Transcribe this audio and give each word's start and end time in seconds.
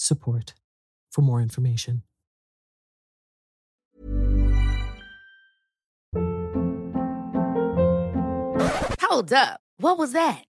support 0.00 0.54
for 1.10 1.22
more 1.22 1.40
information. 1.42 2.02
Hold 9.02 9.32
up. 9.32 9.60
What 9.78 9.98
was 9.98 10.12
that? 10.12 10.44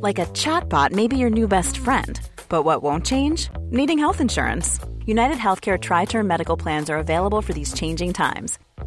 Like 0.00 0.20
a 0.20 0.26
chatbot 0.26 0.92
may 0.92 1.08
be 1.08 1.16
your 1.16 1.30
new 1.30 1.48
best 1.48 1.78
friend. 1.78 2.20
But 2.48 2.62
what 2.62 2.84
won't 2.84 3.04
change? 3.04 3.48
Needing 3.70 3.98
health 3.98 4.20
insurance. 4.20 4.78
United 5.06 5.38
Healthcare 5.38 5.80
Tri 5.80 6.04
Term 6.04 6.28
Medical 6.28 6.56
Plans 6.56 6.88
are 6.88 6.98
available 6.98 7.42
for 7.42 7.52
these 7.52 7.72
changing 7.72 8.12
times. 8.12 8.60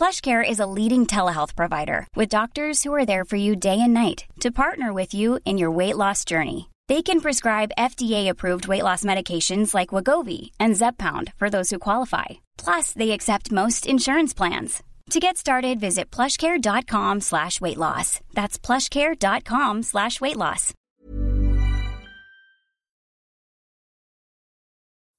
PlushCare 0.00 0.42
is 0.42 0.60
a 0.60 0.66
leading 0.78 1.04
telehealth 1.04 1.54
provider 1.54 2.06
with 2.16 2.30
doctors 2.30 2.82
who 2.82 2.94
are 2.94 3.04
there 3.04 3.26
for 3.26 3.36
you 3.36 3.54
day 3.54 3.78
and 3.78 3.92
night 3.92 4.24
to 4.40 4.50
partner 4.50 4.94
with 4.94 5.12
you 5.12 5.40
in 5.44 5.58
your 5.58 5.70
weight 5.70 5.94
loss 5.94 6.24
journey. 6.24 6.70
They 6.88 7.02
can 7.02 7.20
prescribe 7.20 7.76
FDA-approved 7.76 8.66
weight 8.66 8.82
loss 8.82 9.02
medications 9.04 9.74
like 9.74 9.90
Wegovy 9.90 10.52
and 10.58 10.72
Zepbound 10.74 11.34
for 11.36 11.50
those 11.50 11.68
who 11.68 11.78
qualify. 11.78 12.40
Plus, 12.56 12.94
they 12.94 13.10
accept 13.10 13.52
most 13.52 13.86
insurance 13.86 14.32
plans. 14.32 14.82
To 15.10 15.20
get 15.20 15.36
started, 15.36 15.78
visit 15.78 16.10
plushcare.com 16.10 17.20
slash 17.20 17.60
weight 17.60 17.76
loss. 17.76 18.20
That's 18.32 18.58
plushcare.com 18.58 19.82
slash 19.82 20.18
weight 20.18 20.38
loss. 20.38 20.72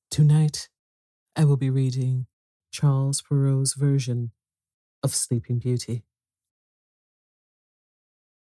Tonight, 0.10 0.70
I 1.36 1.46
will 1.46 1.58
be 1.58 1.70
reading 1.70 2.26
Charles 2.72 3.22
Perrault's 3.22 3.76
version 3.76 4.32
of 5.04 5.16
Sleeping 5.16 5.60
Beauty. 5.60 6.04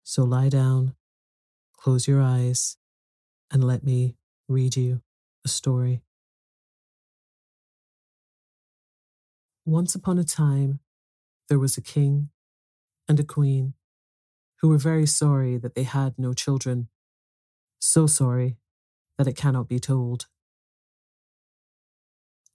So 0.04 0.24
lie 0.24 0.50
down, 0.50 0.96
close 1.78 2.08
your 2.08 2.22
eyes, 2.22 2.78
and 3.52 3.64
let 3.64 3.84
me 3.84 4.16
read 4.48 4.76
you 4.76 5.02
a 5.46 5.48
story. 5.48 6.02
Once 9.66 9.96
upon 9.96 10.20
a 10.20 10.24
time, 10.24 10.80
there 11.48 11.60
was 11.60 11.78
a 11.78 11.82
king 11.82 12.30
and 13.08 13.20
a 13.20 13.24
queen 13.24 13.74
who 14.60 14.70
were 14.70 14.78
very 14.78 15.06
sorry 15.06 15.58
that 15.58 15.76
they 15.76 15.84
had 15.84 16.14
no 16.18 16.34
children, 16.34 16.90
so 17.80 18.08
sorry 18.08 18.58
that 19.18 19.28
it 19.28 19.36
cannot 19.36 19.68
be 19.68 19.80
told. 19.80 20.26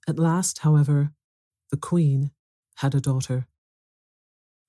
At 0.07 0.19
last, 0.19 0.59
however, 0.59 1.13
the 1.71 1.77
queen 1.77 2.31
had 2.77 2.95
a 2.95 3.01
daughter. 3.01 3.47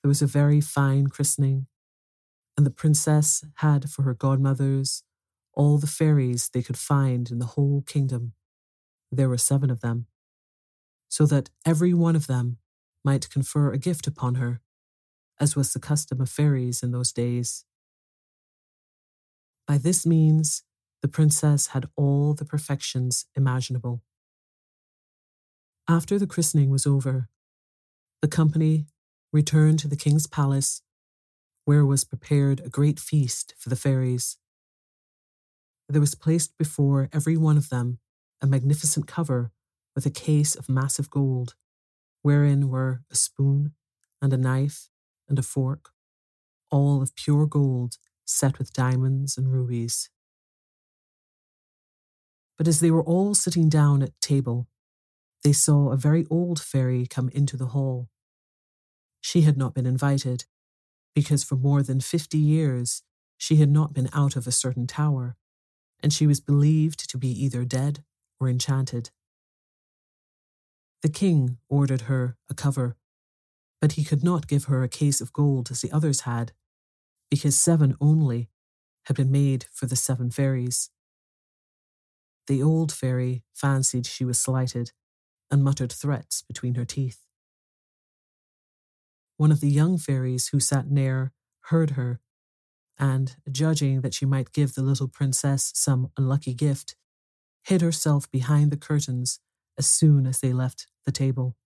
There 0.03 0.09
was 0.09 0.23
a 0.23 0.27
very 0.27 0.61
fine 0.61 1.09
christening, 1.09 1.67
and 2.57 2.65
the 2.65 2.71
princess 2.71 3.45
had 3.57 3.91
for 3.91 4.03
her 4.03 4.15
godmothers 4.15 5.03
all 5.53 5.79
the 5.79 5.87
fairies 5.87 6.49
they 6.49 6.63
could 6.63 6.79
find 6.79 7.31
in 7.31 7.39
the 7.39 7.47
whole 7.47 7.83
kingdom. 7.83 8.33
There 9.13 9.29
were 9.29 9.39
seven 9.39 9.71
of 9.71 9.81
them, 9.81 10.07
so 11.09 11.27
that 11.27 11.51
every 11.67 11.93
one 11.93 12.17
of 12.17 12.27
them 12.27 12.59
might 13.05 13.31
confer 13.31 13.73
a 13.73 13.79
gift 13.79 14.07
upon 14.07 14.37
her, 14.37 14.61
as 15.39 15.57
was 15.57 15.73
the 15.73 15.81
custom 15.81 16.21
of 16.21 16.29
fairies 16.31 16.83
in 16.83 16.93
those 16.93 17.13
days. 17.13 17.65
By 19.67 19.79
this 19.79 20.07
means, 20.07 20.63
the 21.03 21.09
princess 21.09 21.69
had 21.69 21.89
all 21.97 22.35
the 22.35 22.45
perfections 22.45 23.27
imaginable. 23.35 24.03
After 25.89 26.19
the 26.19 26.27
christening 26.27 26.71
was 26.71 26.87
over, 26.87 27.29
the 28.23 28.29
company 28.29 28.87
returned 29.33 29.79
to 29.81 29.89
the 29.89 29.97
king's 29.97 30.27
palace, 30.27 30.83
where 31.65 31.85
was 31.85 32.05
prepared 32.05 32.61
a 32.61 32.69
great 32.69 32.99
feast 32.99 33.55
for 33.59 33.69
the 33.69 33.77
fairies. 33.77 34.37
There 35.89 36.01
was 36.01 36.15
placed 36.15 36.57
before 36.57 37.09
every 37.13 37.37
one 37.37 37.57
of 37.57 37.69
them 37.69 37.99
a 38.41 38.47
magnificent 38.47 39.07
cover 39.07 39.53
with 39.95 40.07
a 40.07 40.11
case 40.11 40.55
of 40.55 40.69
massive 40.69 41.11
gold 41.11 41.55
wherein 42.23 42.69
were 42.69 43.03
a 43.11 43.15
spoon 43.15 43.73
and 44.21 44.33
a 44.33 44.37
knife 44.37 44.89
and 45.29 45.39
a 45.39 45.43
fork, 45.43 45.91
all 46.71 47.03
of 47.03 47.15
pure 47.15 47.47
gold 47.47 47.97
set 48.25 48.59
with 48.59 48.73
diamonds 48.73 49.37
and 49.37 49.53
rubies. 49.53 50.11
But 52.59 52.69
as 52.69 52.81
they 52.81 52.91
were 52.91 53.05
all 53.05 53.35
sitting 53.35 53.69
down 53.69 54.03
at 54.03 54.21
table, 54.21 54.69
they 55.43 55.53
saw 55.53 55.91
a 55.91 55.97
very 55.97 56.27
old 56.31 56.61
fairy 56.61 57.07
come 57.07 57.31
into 57.31 57.57
the 57.57 57.69
hall. 57.69 58.09
She 59.21 59.43
had 59.43 59.57
not 59.57 59.75
been 59.75 59.87
invited, 59.87 60.45
because 61.15 61.45
for 61.45 61.57
more 61.57 61.83
than 61.83 62.01
fifty 62.01 62.39
years 62.39 63.03
she 63.37 63.57
had 63.57 63.71
not 63.71 63.93
been 63.93 64.09
out 64.13 64.37
of 64.37 64.47
a 64.47 64.53
certain 64.53 64.87
tower, 64.87 65.37
and 66.03 66.13
she 66.13 66.27
was 66.27 66.41
believed 66.41 67.09
to 67.11 67.19
be 67.19 67.29
either 67.29 67.65
dead 67.65 68.05
or 68.39 68.49
enchanted. 68.49 69.11
The 71.03 71.09
king 71.09 71.59
ordered 71.69 72.03
her 72.03 72.37
a 72.49 72.55
cover, 72.55 72.97
but 73.81 73.93
he 73.93 74.05
could 74.05 74.23
not 74.23 74.47
give 74.47 74.65
her 74.65 74.83
a 74.83 74.89
case 74.89 75.21
of 75.21 75.33
gold 75.33 75.71
as 75.71 75.81
the 75.81 75.93
others 75.93 76.23
had, 76.23 76.53
because 77.31 77.59
seven 77.59 77.97
only 78.01 78.51
had 79.05 79.17
been 79.17 79.31
made 79.31 79.67
for 79.73 79.87
the 79.87 79.97
seven 79.97 80.31
fairies. 80.31 80.91
The 82.47 82.63
old 82.63 82.93
fairy 82.93 83.45
fancied 83.55 84.07
she 84.07 84.25
was 84.25 84.39
slighted 84.39 84.93
and 85.51 85.65
muttered 85.65 85.93
threats 85.93 86.43
between 86.43 86.75
her 86.75 86.85
teeth. 86.85 87.21
One 89.41 89.53
of 89.53 89.61
the 89.61 89.71
young 89.71 89.97
fairies 89.97 90.49
who 90.49 90.61
sat 90.61 90.91
near 90.91 91.33
heard 91.71 91.93
her, 91.93 92.21
and, 92.99 93.35
judging 93.51 94.03
that 94.03 94.13
she 94.13 94.27
might 94.27 94.53
give 94.53 94.75
the 94.75 94.83
little 94.83 95.09
princess 95.09 95.73
some 95.75 96.11
unlucky 96.19 96.53
gift, 96.53 96.95
hid 97.63 97.81
herself 97.81 98.31
behind 98.31 98.71
the 98.71 98.77
curtains 98.77 99.41
as 99.79 99.87
soon 99.87 100.27
as 100.27 100.41
they 100.41 100.53
left 100.53 100.89
the 101.07 101.11
table. 101.11 101.57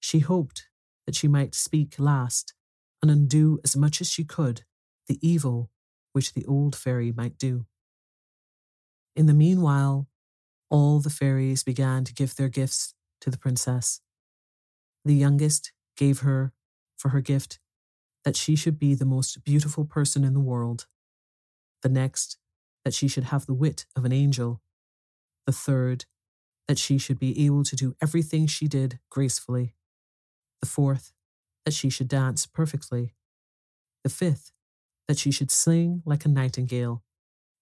She 0.00 0.18
hoped 0.18 0.66
that 1.06 1.14
she 1.14 1.28
might 1.28 1.54
speak 1.54 1.94
last 1.96 2.54
and 3.00 3.08
undo 3.08 3.60
as 3.62 3.76
much 3.76 4.00
as 4.00 4.10
she 4.10 4.24
could 4.24 4.64
the 5.06 5.20
evil 5.22 5.70
which 6.12 6.32
the 6.32 6.44
old 6.46 6.74
fairy 6.74 7.12
might 7.12 7.38
do. 7.38 7.66
In 9.14 9.26
the 9.26 9.32
meanwhile, 9.32 10.08
all 10.70 10.98
the 10.98 11.08
fairies 11.08 11.62
began 11.62 12.02
to 12.02 12.12
give 12.12 12.34
their 12.34 12.48
gifts 12.48 12.94
to 13.20 13.30
the 13.30 13.38
princess. 13.38 14.00
The 15.04 15.14
youngest 15.14 15.70
gave 15.98 16.20
her, 16.20 16.52
for 16.96 17.10
her 17.10 17.20
gift, 17.20 17.58
that 18.24 18.36
she 18.36 18.56
should 18.56 18.78
be 18.78 18.94
the 18.94 19.04
most 19.04 19.44
beautiful 19.44 19.84
person 19.84 20.24
in 20.24 20.32
the 20.32 20.40
world. 20.40 20.86
The 21.82 21.90
next, 21.90 22.38
that 22.84 22.94
she 22.94 23.08
should 23.08 23.24
have 23.24 23.44
the 23.44 23.54
wit 23.54 23.84
of 23.94 24.04
an 24.04 24.12
angel. 24.12 24.62
The 25.46 25.52
third, 25.52 26.06
that 26.66 26.78
she 26.78 26.98
should 26.98 27.18
be 27.18 27.44
able 27.44 27.64
to 27.64 27.76
do 27.76 27.94
everything 28.00 28.46
she 28.46 28.68
did 28.68 28.98
gracefully. 29.10 29.74
The 30.60 30.68
fourth, 30.68 31.12
that 31.64 31.74
she 31.74 31.90
should 31.90 32.08
dance 32.08 32.46
perfectly. 32.46 33.14
The 34.04 34.10
fifth, 34.10 34.52
that 35.06 35.18
she 35.18 35.30
should 35.30 35.50
sing 35.50 36.02
like 36.04 36.24
a 36.24 36.28
nightingale. 36.28 37.02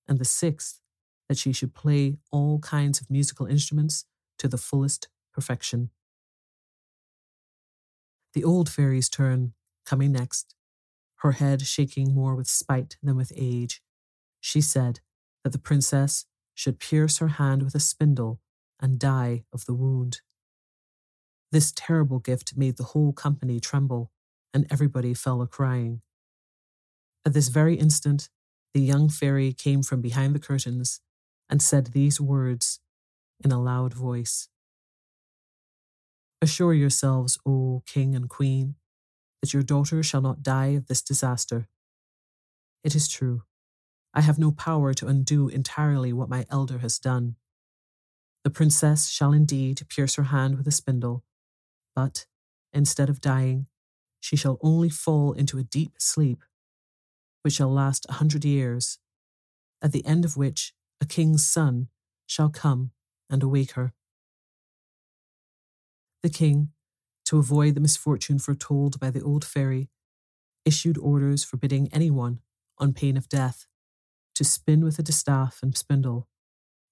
And 0.08 0.18
the 0.18 0.24
sixth, 0.24 0.80
that 1.28 1.38
she 1.38 1.52
should 1.52 1.74
play 1.74 2.18
all 2.30 2.58
kinds 2.60 3.00
of 3.00 3.10
musical 3.10 3.46
instruments 3.46 4.04
to 4.38 4.48
the 4.48 4.58
fullest 4.58 5.08
perfection. 5.32 5.90
The 8.36 8.44
old 8.44 8.68
fairy's 8.68 9.08
turn, 9.08 9.54
coming 9.86 10.12
next, 10.12 10.54
her 11.20 11.32
head 11.32 11.62
shaking 11.62 12.14
more 12.14 12.34
with 12.34 12.48
spite 12.48 12.98
than 13.02 13.16
with 13.16 13.32
age, 13.34 13.80
she 14.42 14.60
said 14.60 15.00
that 15.42 15.54
the 15.54 15.58
princess 15.58 16.26
should 16.52 16.78
pierce 16.78 17.16
her 17.16 17.28
hand 17.28 17.62
with 17.62 17.74
a 17.74 17.80
spindle 17.80 18.42
and 18.78 18.98
die 18.98 19.44
of 19.54 19.64
the 19.64 19.72
wound. 19.72 20.20
This 21.50 21.72
terrible 21.74 22.18
gift 22.18 22.58
made 22.58 22.76
the 22.76 22.90
whole 22.92 23.14
company 23.14 23.58
tremble, 23.58 24.12
and 24.52 24.66
everybody 24.68 25.14
fell 25.14 25.40
a 25.40 25.46
crying. 25.46 26.02
At 27.24 27.32
this 27.32 27.48
very 27.48 27.76
instant, 27.76 28.28
the 28.74 28.82
young 28.82 29.08
fairy 29.08 29.54
came 29.54 29.82
from 29.82 30.02
behind 30.02 30.34
the 30.34 30.40
curtains 30.40 31.00
and 31.48 31.62
said 31.62 31.86
these 31.86 32.20
words 32.20 32.80
in 33.42 33.50
a 33.50 33.62
loud 33.62 33.94
voice 33.94 34.50
Assure 36.42 36.74
yourselves, 36.74 37.38
O 37.46 37.82
king 37.86 38.14
and 38.14 38.28
queen, 38.28 38.74
that 39.40 39.54
your 39.54 39.62
daughter 39.62 40.02
shall 40.02 40.20
not 40.20 40.42
die 40.42 40.68
of 40.68 40.86
this 40.86 41.02
disaster. 41.02 41.68
It 42.84 42.94
is 42.94 43.08
true, 43.08 43.42
I 44.16 44.22
have 44.22 44.38
no 44.38 44.50
power 44.50 44.94
to 44.94 45.08
undo 45.08 45.48
entirely 45.48 46.10
what 46.10 46.30
my 46.30 46.46
elder 46.50 46.78
has 46.78 46.98
done. 46.98 47.36
The 48.44 48.50
princess 48.50 49.08
shall 49.08 49.34
indeed 49.34 49.82
pierce 49.90 50.14
her 50.14 50.24
hand 50.24 50.56
with 50.56 50.66
a 50.66 50.70
spindle, 50.70 51.22
but, 51.94 52.24
instead 52.72 53.10
of 53.10 53.20
dying, 53.20 53.66
she 54.18 54.34
shall 54.34 54.58
only 54.62 54.88
fall 54.88 55.34
into 55.34 55.58
a 55.58 55.62
deep 55.64 55.92
sleep, 55.98 56.42
which 57.42 57.54
shall 57.54 57.70
last 57.70 58.06
a 58.08 58.14
hundred 58.14 58.46
years, 58.46 58.98
at 59.82 59.92
the 59.92 60.04
end 60.06 60.24
of 60.24 60.36
which 60.38 60.72
a 61.00 61.04
king's 61.04 61.46
son 61.46 61.88
shall 62.26 62.48
come 62.48 62.92
and 63.28 63.42
awake 63.42 63.72
her. 63.72 63.92
The 66.26 66.30
king, 66.30 66.72
to 67.26 67.38
avoid 67.38 67.76
the 67.76 67.80
misfortune 67.80 68.40
foretold 68.40 68.98
by 68.98 69.12
the 69.12 69.22
old 69.22 69.44
fairy, 69.44 69.90
issued 70.64 70.98
orders 70.98 71.44
forbidding 71.44 71.88
anyone, 71.92 72.40
on 72.78 72.94
pain 72.94 73.16
of 73.16 73.28
death, 73.28 73.68
to 74.34 74.42
spin 74.42 74.82
with 74.82 74.98
a 74.98 75.04
distaff 75.04 75.60
and 75.62 75.76
spindle, 75.76 76.26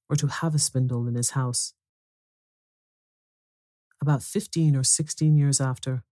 or 0.09 0.15
to 0.15 0.29
have 0.29 0.55
a 0.55 0.61
spindle 0.61 1.09
in 1.09 1.17
his 1.17 1.31
house. 1.31 1.75
About 4.01 4.23
fifteen 4.23 4.77
or 4.77 4.85
sixteen 4.85 5.37
years 5.37 5.61
after, 5.61 6.05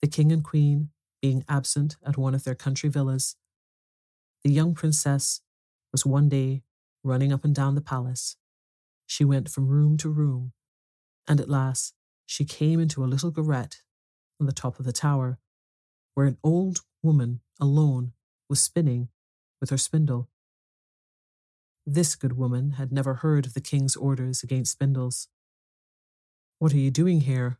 the 0.00 0.06
king 0.06 0.30
and 0.30 0.44
queen 0.44 0.90
being 1.20 1.44
absent 1.48 1.96
at 2.06 2.16
one 2.16 2.32
of 2.32 2.44
their 2.44 2.54
country 2.54 2.88
villas, 2.88 3.34
the 4.44 4.52
young 4.52 4.72
princess 4.72 5.40
was 5.90 6.06
one 6.06 6.28
day 6.28 6.62
running 7.02 7.32
up 7.32 7.44
and 7.44 7.56
down 7.56 7.74
the 7.74 7.80
palace. 7.80 8.36
She 9.08 9.24
went 9.24 9.48
from 9.48 9.66
room 9.66 9.96
to 9.96 10.08
room, 10.08 10.52
and 11.26 11.40
at 11.40 11.50
last 11.50 11.94
she 12.32 12.46
came 12.46 12.80
into 12.80 13.04
a 13.04 13.12
little 13.12 13.30
garret 13.30 13.82
on 14.40 14.46
the 14.46 14.54
top 14.54 14.78
of 14.78 14.86
the 14.86 14.92
tower, 14.92 15.38
where 16.14 16.26
an 16.26 16.38
old 16.42 16.78
woman 17.02 17.40
alone 17.60 18.14
was 18.48 18.58
spinning 18.58 19.08
with 19.60 19.68
her 19.68 19.76
spindle. 19.76 20.30
This 21.84 22.16
good 22.16 22.38
woman 22.38 22.72
had 22.72 22.90
never 22.90 23.16
heard 23.16 23.44
of 23.44 23.52
the 23.52 23.60
king's 23.60 23.96
orders 23.96 24.42
against 24.42 24.72
spindles. 24.72 25.28
What 26.58 26.72
are 26.72 26.78
you 26.78 26.90
doing 26.90 27.20
here, 27.20 27.58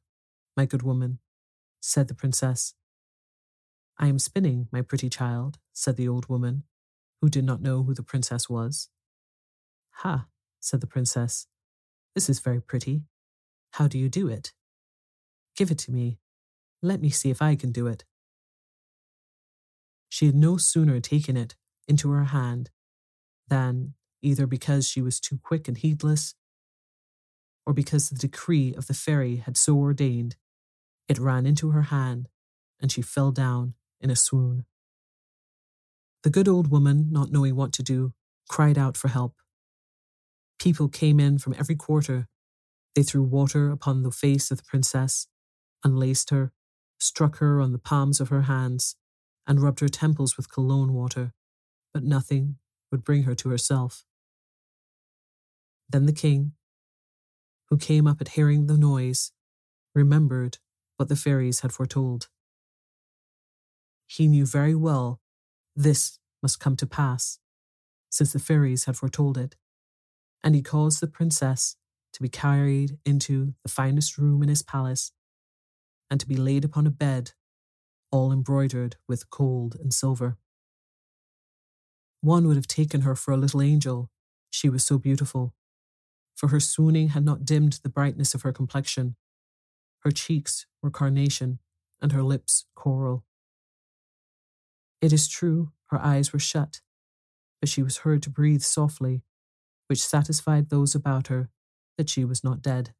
my 0.56 0.64
good 0.64 0.82
woman? 0.82 1.18
said 1.82 2.08
the 2.08 2.14
princess. 2.14 2.72
I 3.98 4.06
am 4.06 4.18
spinning, 4.18 4.68
my 4.72 4.80
pretty 4.80 5.10
child, 5.10 5.58
said 5.74 5.98
the 5.98 6.08
old 6.08 6.30
woman, 6.30 6.62
who 7.20 7.28
did 7.28 7.44
not 7.44 7.60
know 7.60 7.82
who 7.82 7.92
the 7.92 8.02
princess 8.02 8.48
was. 8.48 8.88
Ha, 9.96 10.28
said 10.60 10.80
the 10.80 10.86
princess. 10.86 11.46
This 12.14 12.30
is 12.30 12.40
very 12.40 12.62
pretty. 12.62 13.02
How 13.72 13.86
do 13.86 13.98
you 13.98 14.08
do 14.08 14.28
it? 14.28 14.54
Give 15.56 15.70
it 15.70 15.78
to 15.78 15.92
me. 15.92 16.18
Let 16.82 17.00
me 17.00 17.10
see 17.10 17.30
if 17.30 17.42
I 17.42 17.56
can 17.56 17.72
do 17.72 17.86
it. 17.86 18.04
She 20.08 20.26
had 20.26 20.34
no 20.34 20.56
sooner 20.56 21.00
taken 21.00 21.36
it 21.36 21.56
into 21.88 22.10
her 22.10 22.24
hand 22.24 22.70
than, 23.48 23.94
either 24.22 24.46
because 24.46 24.88
she 24.88 25.02
was 25.02 25.20
too 25.20 25.38
quick 25.42 25.68
and 25.68 25.78
heedless, 25.78 26.34
or 27.66 27.72
because 27.72 28.10
the 28.10 28.18
decree 28.18 28.74
of 28.74 28.86
the 28.86 28.94
fairy 28.94 29.36
had 29.36 29.56
so 29.56 29.76
ordained, 29.76 30.36
it 31.08 31.18
ran 31.18 31.46
into 31.46 31.70
her 31.70 31.82
hand 31.82 32.28
and 32.80 32.90
she 32.90 33.02
fell 33.02 33.30
down 33.30 33.74
in 34.00 34.10
a 34.10 34.16
swoon. 34.16 34.64
The 36.22 36.30
good 36.30 36.48
old 36.48 36.70
woman, 36.70 37.08
not 37.10 37.32
knowing 37.32 37.56
what 37.56 37.72
to 37.74 37.82
do, 37.82 38.12
cried 38.48 38.78
out 38.78 38.96
for 38.96 39.08
help. 39.08 39.34
People 40.58 40.88
came 40.88 41.20
in 41.20 41.38
from 41.38 41.54
every 41.58 41.76
quarter. 41.76 42.28
They 42.94 43.02
threw 43.02 43.22
water 43.22 43.70
upon 43.70 44.02
the 44.02 44.10
face 44.10 44.50
of 44.50 44.58
the 44.58 44.64
princess 44.64 45.26
unlaced 45.84 46.30
her, 46.30 46.52
struck 46.98 47.38
her 47.38 47.60
on 47.60 47.72
the 47.72 47.78
palms 47.78 48.20
of 48.20 48.28
her 48.28 48.42
hands, 48.42 48.96
and 49.46 49.60
rubbed 49.60 49.80
her 49.80 49.88
temples 49.88 50.36
with 50.36 50.52
cologne 50.52 50.92
water, 50.92 51.32
but 51.92 52.04
nothing 52.04 52.56
would 52.90 53.04
bring 53.04 53.24
her 53.24 53.34
to 53.34 53.48
herself. 53.48 54.04
Then 55.88 56.06
the 56.06 56.12
king, 56.12 56.52
who 57.68 57.76
came 57.76 58.06
up 58.06 58.20
at 58.20 58.28
hearing 58.28 58.66
the 58.66 58.78
noise, 58.78 59.32
remembered 59.94 60.58
what 60.96 61.08
the 61.08 61.16
fairies 61.16 61.60
had 61.60 61.72
foretold. 61.72 62.28
He 64.06 64.28
knew 64.28 64.46
very 64.46 64.74
well 64.74 65.20
this 65.74 66.18
must 66.42 66.60
come 66.60 66.76
to 66.76 66.86
pass, 66.86 67.38
since 68.10 68.32
the 68.32 68.38
fairies 68.38 68.84
had 68.84 68.96
foretold 68.96 69.38
it, 69.38 69.56
and 70.44 70.54
he 70.54 70.62
caused 70.62 71.00
the 71.00 71.06
princess 71.06 71.76
to 72.12 72.22
be 72.22 72.28
carried 72.28 72.98
into 73.04 73.54
the 73.62 73.70
finest 73.70 74.18
room 74.18 74.42
in 74.42 74.48
his 74.48 74.62
palace 74.62 75.12
and 76.12 76.20
to 76.20 76.28
be 76.28 76.36
laid 76.36 76.62
upon 76.62 76.86
a 76.86 76.90
bed, 76.90 77.32
all 78.10 78.32
embroidered 78.32 78.96
with 79.08 79.30
gold 79.30 79.76
and 79.80 79.94
silver. 79.94 80.36
One 82.20 82.46
would 82.46 82.56
have 82.56 82.66
taken 82.66 83.00
her 83.00 83.14
for 83.14 83.32
a 83.32 83.38
little 83.38 83.62
angel, 83.62 84.10
she 84.50 84.68
was 84.68 84.84
so 84.84 84.98
beautiful, 84.98 85.54
for 86.36 86.48
her 86.48 86.60
swooning 86.60 87.08
had 87.08 87.24
not 87.24 87.46
dimmed 87.46 87.80
the 87.82 87.88
brightness 87.88 88.34
of 88.34 88.42
her 88.42 88.52
complexion. 88.52 89.16
Her 90.00 90.10
cheeks 90.10 90.66
were 90.82 90.90
carnation, 90.90 91.60
and 92.02 92.12
her 92.12 92.22
lips 92.22 92.66
coral. 92.74 93.24
It 95.00 95.14
is 95.14 95.28
true, 95.28 95.72
her 95.86 95.98
eyes 95.98 96.30
were 96.34 96.38
shut, 96.38 96.82
but 97.58 97.70
she 97.70 97.82
was 97.82 97.98
heard 98.04 98.22
to 98.24 98.30
breathe 98.30 98.60
softly, 98.60 99.22
which 99.86 100.04
satisfied 100.04 100.68
those 100.68 100.94
about 100.94 101.28
her 101.28 101.48
that 101.96 102.10
she 102.10 102.22
was 102.22 102.44
not 102.44 102.60
dead. 102.60 102.92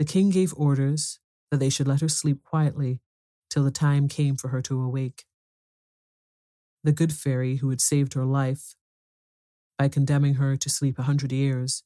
The 0.00 0.06
king 0.06 0.30
gave 0.30 0.54
orders 0.56 1.18
that 1.50 1.58
they 1.58 1.68
should 1.68 1.86
let 1.86 2.00
her 2.00 2.08
sleep 2.08 2.42
quietly 2.42 3.02
till 3.50 3.64
the 3.64 3.70
time 3.70 4.08
came 4.08 4.34
for 4.34 4.48
her 4.48 4.62
to 4.62 4.80
awake. 4.80 5.26
The 6.82 6.90
good 6.90 7.12
fairy 7.12 7.56
who 7.56 7.68
had 7.68 7.82
saved 7.82 8.14
her 8.14 8.24
life 8.24 8.74
by 9.78 9.88
condemning 9.88 10.36
her 10.36 10.56
to 10.56 10.70
sleep 10.70 10.98
a 10.98 11.02
hundred 11.02 11.32
years 11.32 11.82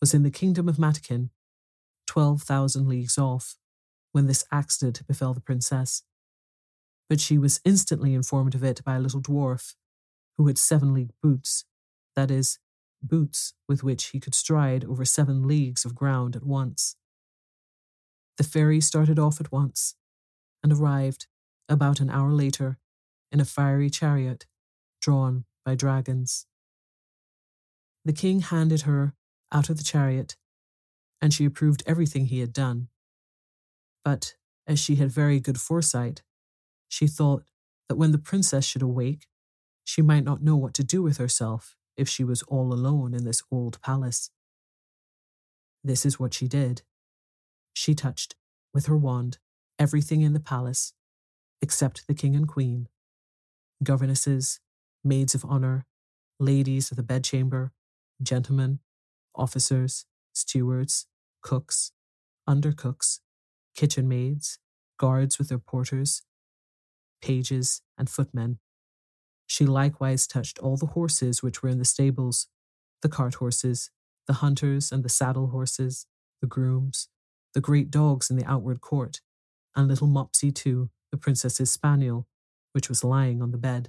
was 0.00 0.14
in 0.14 0.22
the 0.22 0.30
kingdom 0.30 0.66
of 0.66 0.78
Matakin, 0.78 1.28
twelve 2.06 2.40
thousand 2.40 2.88
leagues 2.88 3.18
off, 3.18 3.58
when 4.12 4.28
this 4.28 4.46
accident 4.50 5.06
befell 5.06 5.34
the 5.34 5.42
princess. 5.42 6.04
But 7.06 7.20
she 7.20 7.36
was 7.36 7.60
instantly 7.66 8.14
informed 8.14 8.54
of 8.54 8.64
it 8.64 8.82
by 8.82 8.94
a 8.94 9.00
little 9.00 9.20
dwarf 9.20 9.74
who 10.38 10.46
had 10.46 10.56
seven 10.56 10.94
league 10.94 11.12
boots, 11.22 11.66
that 12.14 12.30
is, 12.30 12.58
boots 13.02 13.52
with 13.68 13.82
which 13.82 14.06
he 14.06 14.20
could 14.20 14.34
stride 14.34 14.86
over 14.86 15.04
seven 15.04 15.46
leagues 15.46 15.84
of 15.84 15.94
ground 15.94 16.34
at 16.34 16.46
once. 16.46 16.96
The 18.38 18.44
ferry 18.44 18.80
started 18.80 19.18
off 19.18 19.40
at 19.40 19.52
once 19.52 19.94
and 20.62 20.72
arrived 20.72 21.26
about 21.68 22.00
an 22.00 22.10
hour 22.10 22.30
later 22.32 22.78
in 23.32 23.40
a 23.40 23.44
fiery 23.44 23.90
chariot 23.90 24.46
drawn 25.00 25.44
by 25.64 25.74
dragons. 25.74 26.46
The 28.04 28.12
king 28.12 28.40
handed 28.40 28.82
her 28.82 29.14
out 29.52 29.68
of 29.68 29.78
the 29.78 29.84
chariot, 29.84 30.36
and 31.20 31.32
she 31.32 31.44
approved 31.44 31.82
everything 31.86 32.26
he 32.26 32.40
had 32.40 32.52
done. 32.52 32.88
But 34.04 34.36
as 34.66 34.78
she 34.78 34.96
had 34.96 35.10
very 35.10 35.40
good 35.40 35.60
foresight, 35.60 36.22
she 36.88 37.06
thought 37.06 37.44
that 37.88 37.96
when 37.96 38.12
the 38.12 38.18
princess 38.18 38.64
should 38.64 38.82
awake, 38.82 39.26
she 39.84 40.02
might 40.02 40.24
not 40.24 40.42
know 40.42 40.56
what 40.56 40.74
to 40.74 40.84
do 40.84 41.02
with 41.02 41.16
herself 41.18 41.76
if 41.96 42.08
she 42.08 42.24
was 42.24 42.42
all 42.42 42.72
alone 42.72 43.14
in 43.14 43.24
this 43.24 43.42
old 43.50 43.80
palace. 43.80 44.30
This 45.82 46.04
is 46.04 46.18
what 46.18 46.34
she 46.34 46.48
did. 46.48 46.82
She 47.76 47.94
touched, 47.94 48.36
with 48.72 48.86
her 48.86 48.96
wand, 48.96 49.36
everything 49.78 50.22
in 50.22 50.32
the 50.32 50.40
palace, 50.40 50.94
except 51.60 52.06
the 52.06 52.14
king 52.14 52.34
and 52.34 52.48
queen, 52.48 52.88
governesses, 53.82 54.60
maids 55.04 55.34
of 55.34 55.44
honor, 55.44 55.84
ladies 56.40 56.90
of 56.90 56.96
the 56.96 57.02
bedchamber, 57.02 57.72
gentlemen, 58.22 58.78
officers, 59.34 60.06
stewards, 60.32 61.06
cooks, 61.42 61.92
undercooks, 62.48 63.20
kitchen 63.76 64.08
maids, 64.08 64.58
guards 64.98 65.38
with 65.38 65.50
their 65.50 65.58
porters, 65.58 66.22
pages, 67.20 67.82
and 67.98 68.08
footmen. 68.08 68.58
She 69.46 69.66
likewise 69.66 70.26
touched 70.26 70.58
all 70.60 70.78
the 70.78 70.86
horses 70.86 71.42
which 71.42 71.62
were 71.62 71.68
in 71.68 71.78
the 71.78 71.84
stables, 71.84 72.48
the 73.02 73.10
cart 73.10 73.34
horses, 73.34 73.90
the 74.26 74.40
hunters 74.40 74.90
and 74.90 75.04
the 75.04 75.10
saddle 75.10 75.48
horses, 75.48 76.06
the 76.40 76.46
grooms, 76.46 77.10
the 77.56 77.62
great 77.62 77.90
dogs 77.90 78.28
in 78.28 78.36
the 78.36 78.44
outward 78.44 78.82
court, 78.82 79.22
and 79.74 79.88
little 79.88 80.06
Mopsy 80.06 80.54
too, 80.54 80.90
the 81.10 81.16
princess's 81.16 81.72
spaniel, 81.72 82.26
which 82.74 82.90
was 82.90 83.02
lying 83.02 83.40
on 83.40 83.50
the 83.50 83.56
bed. 83.56 83.88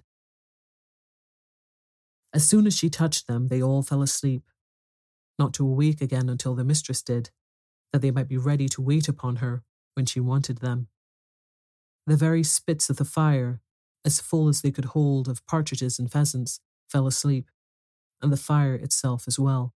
As 2.33 2.47
soon 2.47 2.65
as 2.65 2.77
she 2.77 2.89
touched 2.89 3.27
them, 3.27 3.49
they 3.49 3.61
all 3.61 3.83
fell 3.83 4.01
asleep, 4.01 4.43
not 5.37 5.53
to 5.55 5.65
awake 5.67 5.99
again 5.99 6.29
until 6.29 6.55
their 6.55 6.63
mistress 6.63 7.01
did, 7.01 7.29
that 7.91 8.01
they 8.01 8.09
might 8.09 8.29
be 8.29 8.37
ready 8.37 8.69
to 8.69 8.81
wait 8.81 9.09
upon 9.09 9.37
her 9.37 9.63
when 9.95 10.05
she 10.05 10.21
wanted 10.21 10.59
them. 10.59 10.87
The 12.05 12.15
very 12.15 12.43
spits 12.43 12.89
of 12.89 12.95
the 12.95 13.03
fire, 13.03 13.59
as 14.05 14.21
full 14.21 14.47
as 14.47 14.61
they 14.61 14.71
could 14.71 14.85
hold 14.95 15.27
of 15.27 15.45
partridges 15.45 15.99
and 15.99 16.09
pheasants, 16.09 16.61
fell 16.89 17.05
asleep, 17.05 17.51
and 18.21 18.31
the 18.31 18.37
fire 18.37 18.75
itself 18.75 19.25
as 19.27 19.37
well. 19.37 19.73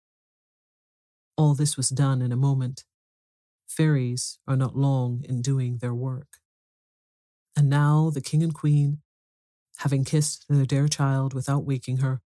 All 1.36 1.56
this 1.56 1.76
was 1.76 1.90
done 1.90 2.22
in 2.22 2.32
a 2.32 2.38
moment. 2.38 2.84
Fairies 3.70 4.40
are 4.48 4.58
not 4.58 4.76
long 4.76 5.24
in 5.30 5.42
doing 5.42 5.78
their 5.78 5.94
work. 5.94 6.40
And 7.56 7.70
now 7.70 8.10
the 8.10 8.22
king 8.22 8.42
and 8.42 8.54
queen, 8.54 9.02
having 9.78 10.04
kissed 10.04 10.46
their 10.50 10.66
dear 10.66 10.88
child 10.88 11.34
without 11.34 11.66
waking 11.66 11.98
her, 11.98 12.22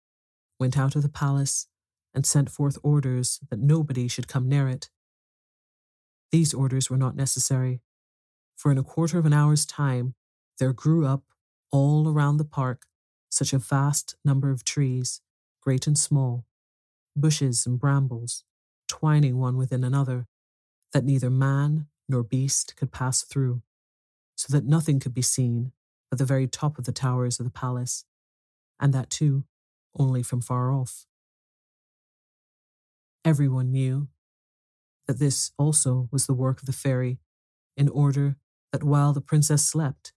went 0.59 0.77
out 0.77 0.97
of 0.97 1.03
the 1.03 1.09
palace 1.09 1.69
and 2.13 2.27
sent 2.27 2.51
forth 2.51 2.77
orders 2.83 3.39
that 3.51 3.61
nobody 3.61 4.09
should 4.09 4.27
come 4.27 4.49
near 4.49 4.69
it. 4.69 4.91
These 6.33 6.53
orders 6.53 6.91
were 6.91 6.97
not 6.97 7.15
necessary, 7.15 7.81
for 8.57 8.73
in 8.73 8.79
a 8.79 8.83
quarter 8.83 9.19
of 9.19 9.25
an 9.25 9.33
hour's 9.33 9.65
time 9.65 10.15
there 10.59 10.73
grew 10.73 11.07
up 11.07 11.23
all 11.71 12.09
around 12.09 12.39
the 12.39 12.45
park 12.45 12.87
such 13.31 13.53
a 13.53 13.59
vast 13.59 14.17
number 14.25 14.51
of 14.51 14.65
trees, 14.65 15.21
great 15.63 15.87
and 15.87 15.97
small, 15.97 16.47
bushes 17.15 17.65
and 17.65 17.79
brambles, 17.79 18.43
twining 18.89 19.39
one 19.39 19.57
within 19.57 19.85
another, 19.85 20.27
that 20.93 21.05
neither 21.05 21.31
man 21.31 21.87
nor 22.09 22.23
beast 22.23 22.77
could 22.77 22.91
pass 22.93 23.23
through, 23.23 23.63
so 24.37 24.53
that 24.53 24.65
nothing 24.65 24.99
could 25.01 25.15
be 25.15 25.23
seen 25.23 25.73
but 26.11 26.19
the 26.19 26.25
very 26.25 26.47
top 26.47 26.79
of 26.79 26.85
the 26.85 26.93
towers 26.93 27.39
of 27.39 27.45
the 27.45 27.51
palace, 27.51 28.05
and 28.81 28.95
that 28.95 29.11
too 29.11 29.45
only 29.99 30.23
from 30.23 30.41
far 30.41 30.73
off. 30.73 31.07
Everyone 33.25 33.71
knew 33.71 34.09
that 35.07 35.19
this 35.19 35.53
also 35.59 36.09
was 36.11 36.27
the 36.27 36.35
work 36.35 36.61
of 36.61 36.67
the 36.67 36.73
fairy, 36.73 37.19
in 37.77 37.89
order 37.89 38.37
that 38.73 38.85
while 38.85 39.13
the 39.13 39.21
princess 39.21 39.65
slept, 39.65 40.13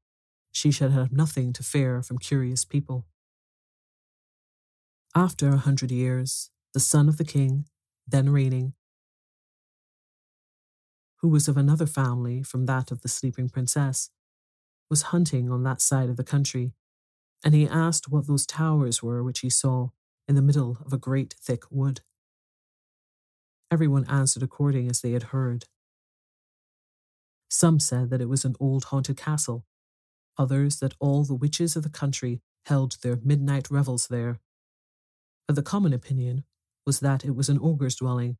she 0.51 0.72
should 0.72 0.92
have 0.92 1.12
nothing 1.12 1.54
to 1.54 1.63
fear 1.63 2.01
from 2.01 2.18
curious 2.18 2.66
people. 2.66 3.06
After 5.16 5.50
a 5.50 5.58
hundred 5.58 5.92
years, 5.92 6.51
the 6.74 6.80
son 6.80 7.10
of 7.10 7.18
the 7.18 7.25
king, 7.25 7.66
then 8.08 8.30
reigning, 8.30 8.74
who 11.22 11.28
was 11.28 11.48
of 11.48 11.58
another 11.58 11.86
family 11.86 12.44
from 12.44 12.66
that 12.66 12.92
of 12.92 13.01
the 13.01 13.08
sleeping 13.08 13.50
princess, 13.50 14.10
was 14.90 15.04
hunting 15.04 15.51
on 15.51 15.63
that 15.63 15.82
side 15.82 16.10
of 16.10 16.18
the 16.18 16.24
country 16.24 16.74
and 17.44 17.54
he 17.54 17.68
asked 17.68 18.10
what 18.10 18.28
those 18.28 18.46
towers 18.46 19.01
were 19.01 19.24
which 19.24 19.40
he 19.40 19.50
saw 19.50 19.90
in 20.28 20.36
the 20.36 20.42
middle 20.42 20.78
of 20.86 20.94
a 20.94 20.98
great 20.98 21.34
thick 21.42 21.63
wood. 21.72 22.01
Everyone 23.72 24.06
answered 24.10 24.44
according 24.44 24.90
as 24.90 25.01
they 25.01 25.12
had 25.12 25.24
heard. 25.24 25.66
Some 27.50 27.80
said 27.80 28.10
that 28.10 28.22
it 28.22 28.30
was 28.30 28.46
an 28.46 28.56
old 28.60 28.86
haunted 28.86 29.18
castle, 29.18 29.66
others 30.38 30.80
that 30.80 30.94
all 31.00 31.24
the 31.24 31.36
witches 31.36 31.75
of 31.75 31.84
the 31.84 31.90
country 31.90 32.42
held 32.66 32.98
their 33.01 33.18
midnight 33.24 33.72
revels 33.72 34.08
there. 34.08 34.40
But 35.48 35.56
the 35.56 35.63
common 35.63 35.94
opinion 35.94 36.44
was 36.86 37.00
that 37.00 37.25
it 37.25 37.36
was 37.36 37.50
an 37.50 37.60
ogre's 37.62 37.96
dwelling, 37.96 38.38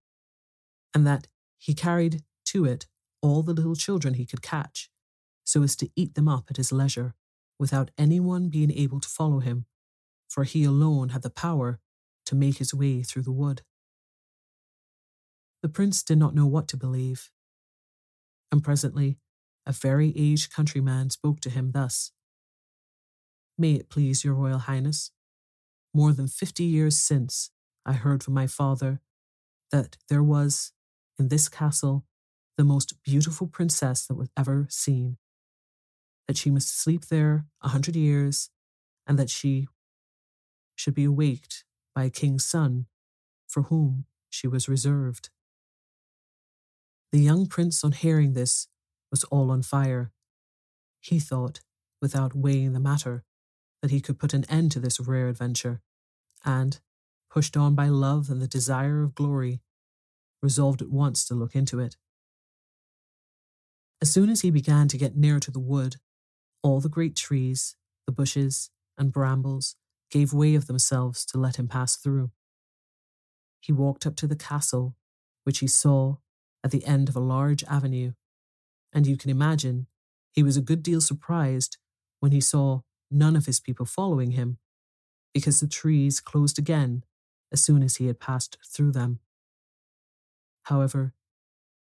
and 0.93 1.05
that 1.07 1.27
he 1.57 1.73
carried 1.73 2.23
to 2.51 2.65
it 2.65 2.86
all 3.22 3.43
the 3.43 3.53
little 3.53 3.75
children 3.75 4.15
he 4.15 4.25
could 4.25 4.41
catch, 4.41 4.89
so 5.43 5.63
as 5.63 5.75
to 5.77 5.89
eat 5.96 6.15
them 6.15 6.27
up 6.27 6.46
at 6.50 6.58
his 6.58 6.72
leisure 6.72 7.13
without 7.60 7.91
anyone 7.98 8.50
being 8.50 8.72
able 8.72 9.00
to 9.00 9.10
follow 9.10 9.39
him, 9.39 9.65
for 10.27 10.43
he 10.43 10.63
alone 10.63 11.10
had 11.10 11.22
the 11.22 11.29
power 11.29 11.79
to 12.25 12.36
make 12.36 12.58
his 12.58 12.74
way 12.74 13.03
through 13.03 13.22
the 13.22 13.31
wood. 13.31 13.62
The 15.62 15.70
prince 15.70 16.01
did 16.03 16.17
not 16.17 16.34
know 16.34 16.48
what 16.48 16.67
to 16.70 16.77
believe, 16.77 17.29
and 18.51 18.63
presently 18.63 19.20
a 19.65 19.72
very 19.72 20.12
aged 20.17 20.51
countryman 20.51 21.10
spoke 21.12 21.39
to 21.41 21.50
him 21.50 21.72
thus 21.72 22.12
May 23.58 23.74
it 23.74 23.89
please 23.89 24.24
your 24.24 24.34
royal 24.34 24.58
highness, 24.58 25.12
more 25.93 26.13
than 26.13 26.27
fifty 26.27 26.63
years 26.63 26.98
since 26.98 27.51
I 27.86 27.93
heard 27.93 28.24
from 28.24 28.34
my 28.34 28.48
father 28.48 29.01
that 29.72 29.98
there 30.10 30.24
was 30.24 30.72
in 31.20 31.27
this 31.27 31.48
castle 31.48 32.05
the 32.61 32.65
most 32.65 33.01
beautiful 33.01 33.47
princess 33.47 34.05
that 34.05 34.13
was 34.13 34.29
ever 34.37 34.67
seen 34.69 35.17
that 36.27 36.37
she 36.37 36.51
must 36.51 36.79
sleep 36.79 37.07
there 37.07 37.47
a 37.63 37.69
hundred 37.69 37.95
years, 37.95 38.51
and 39.07 39.17
that 39.17 39.31
she 39.31 39.67
should 40.75 40.93
be 40.93 41.03
awaked 41.03 41.63
by 41.95 42.03
a 42.03 42.11
king's 42.11 42.45
son, 42.45 42.85
for 43.47 43.63
whom 43.63 44.05
she 44.29 44.47
was 44.47 44.69
reserved. 44.69 45.31
The 47.11 47.17
young 47.19 47.47
prince, 47.47 47.83
on 47.83 47.93
hearing 47.93 48.33
this, 48.33 48.67
was 49.09 49.23
all 49.23 49.49
on 49.49 49.63
fire. 49.63 50.11
He 50.99 51.17
thought, 51.17 51.61
without 51.99 52.35
weighing 52.35 52.73
the 52.73 52.79
matter, 52.79 53.23
that 53.81 53.89
he 53.89 54.01
could 54.01 54.19
put 54.19 54.35
an 54.35 54.45
end 54.47 54.71
to 54.73 54.79
this 54.79 54.99
rare 54.99 55.29
adventure, 55.29 55.81
and, 56.45 56.79
pushed 57.27 57.57
on 57.57 57.73
by 57.73 57.87
love 57.87 58.29
and 58.29 58.39
the 58.39 58.47
desire 58.47 59.01
of 59.01 59.15
glory, 59.15 59.61
resolved 60.43 60.83
at 60.83 60.91
once 60.91 61.25
to 61.25 61.33
look 61.33 61.55
into 61.55 61.79
it. 61.79 61.97
As 64.01 64.12
soon 64.12 64.29
as 64.29 64.41
he 64.41 64.50
began 64.50 64.88
to 64.88 64.98
get 64.98 65.15
near 65.15 65.39
to 65.39 65.51
the 65.51 65.60
wood, 65.60 65.98
all 66.63 66.79
the 66.79 66.89
great 66.89 67.15
trees, 67.15 67.75
the 68.08 68.12
bushes, 68.12 68.72
and 68.98 69.12
brambles 69.12 69.75
gave 70.10 70.34
way 70.34 70.55
of 70.55 70.67
themselves 70.67 71.24
to 71.25 71.38
let 71.38 71.58
him 71.58 71.67
pass 71.67 71.96
through. 71.96 72.31
He 73.60 73.72
walked 73.72 74.08
up 74.08 74.15
to 74.17 74.27
the 74.27 74.36
castle, 74.36 74.96
which 75.43 75.60
he 75.60 75.67
saw 75.67 76.17
at 76.63 76.72
the 76.72 76.84
end 76.86 77.10
of 77.10 77.15
a 77.15 77.20
large 77.20 77.63
avenue, 77.65 78.13
and 78.91 79.05
you 79.05 79.17
can 79.17 79.29
imagine 79.29 79.88
he 80.31 80.43
was 80.43 80.58
a 80.58 80.62
good 80.62 80.81
deal 80.81 81.01
surprised 81.01 81.77
when 82.20 82.31
he 82.31 82.41
saw 82.41 82.81
none 83.12 83.36
of 83.36 83.46
his 83.46 83.60
people 83.60 83.86
following 83.86 84.31
him, 84.31 84.58
because 85.34 85.60
the 85.60 85.67
trees 85.67 86.20
closed 86.20 86.58
again 86.58 87.03
as 87.51 87.62
soon 87.62 87.84
as 87.84 87.98
he 87.98 88.08
had 88.08 88.20
passed 88.20 88.58
through 88.65 88.91
them. 88.91 89.20
However, 90.63 91.13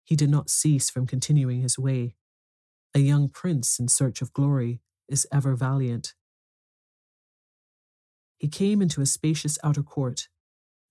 he 0.05 0.15
did 0.15 0.29
not 0.29 0.49
cease 0.49 0.89
from 0.89 1.07
continuing 1.07 1.61
his 1.61 1.79
way, 1.79 2.15
a 2.93 2.99
young 2.99 3.27
prince 3.27 3.79
in 3.79 3.87
search 3.87 4.21
of 4.21 4.31
glory 4.31 4.79
is 5.09 5.27
ever 5.33 5.55
valiant. 5.55 6.13
He 8.37 8.47
came 8.47 8.81
into 8.81 9.01
a 9.01 9.05
spacious 9.05 9.57
outer 9.63 9.83
court, 9.83 10.29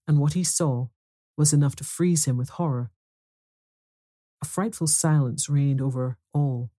and 0.07 0.19
what 0.19 0.33
he 0.33 0.45
saw 0.45 0.89
was 1.37 1.53
enough 1.53 1.77
to 1.77 1.85
freeze 1.85 2.25
him 2.27 2.37
with 2.37 2.51
horror. 2.51 2.91
A 4.43 4.45
frightful 4.45 4.89
silence 4.89 5.49
reigned 5.49 5.81
over 5.81 6.19
all. 6.33 6.71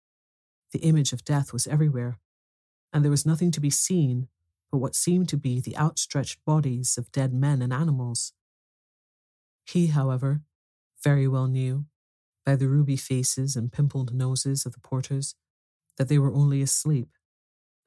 The 0.71 0.79
image 0.79 1.13
of 1.13 1.23
death 1.23 1.53
was 1.53 1.67
everywhere, 1.67 2.19
and 2.91 3.03
there 3.03 3.11
was 3.11 3.25
nothing 3.25 3.51
to 3.51 3.61
be 3.61 3.69
seen 3.69 4.27
but 4.71 4.79
what 4.79 4.95
seemed 4.95 5.29
to 5.29 5.37
be 5.37 5.61
the 5.61 5.77
outstretched 5.77 6.43
bodies 6.45 6.97
of 6.97 7.11
dead 7.11 7.33
men 7.33 7.61
and 7.61 7.71
animals. 7.71 8.33
He, 9.65 9.87
however, 9.87 10.41
very 11.01 11.27
well 11.27 11.47
knew 11.47 11.85
by 12.45 12.55
the 12.55 12.67
ruby 12.67 12.95
faces 12.95 13.55
and 13.55 13.71
pimpled 13.71 14.13
noses 14.13 14.65
of 14.65 14.73
the 14.73 14.79
porters 14.79 15.35
that 15.97 16.07
they 16.09 16.19
were 16.19 16.33
only 16.33 16.61
asleep, 16.61 17.09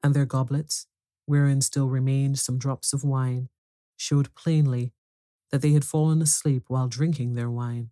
and 0.03 0.13
their 0.13 0.25
goblets, 0.25 0.87
wherein 1.25 1.61
still 1.61 1.89
remained 1.89 2.39
some 2.39 2.57
drops 2.57 2.91
of 2.91 3.03
wine, 3.03 3.49
showed 3.95 4.33
plainly 4.35 4.93
that 5.51 5.61
they 5.61 5.71
had 5.73 5.85
fallen 5.85 6.21
asleep 6.21 6.63
while 6.67 6.87
drinking 6.87 7.33
their 7.33 7.49
wine. 7.49 7.91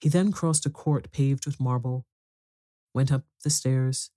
He 0.00 0.08
then 0.08 0.32
crossed 0.32 0.66
a 0.66 0.70
court 0.70 1.10
paved 1.10 1.46
with 1.46 1.60
marble, 1.60 2.06
went 2.92 3.12
up 3.12 3.24
the 3.44 3.50
stairs, 3.50 4.10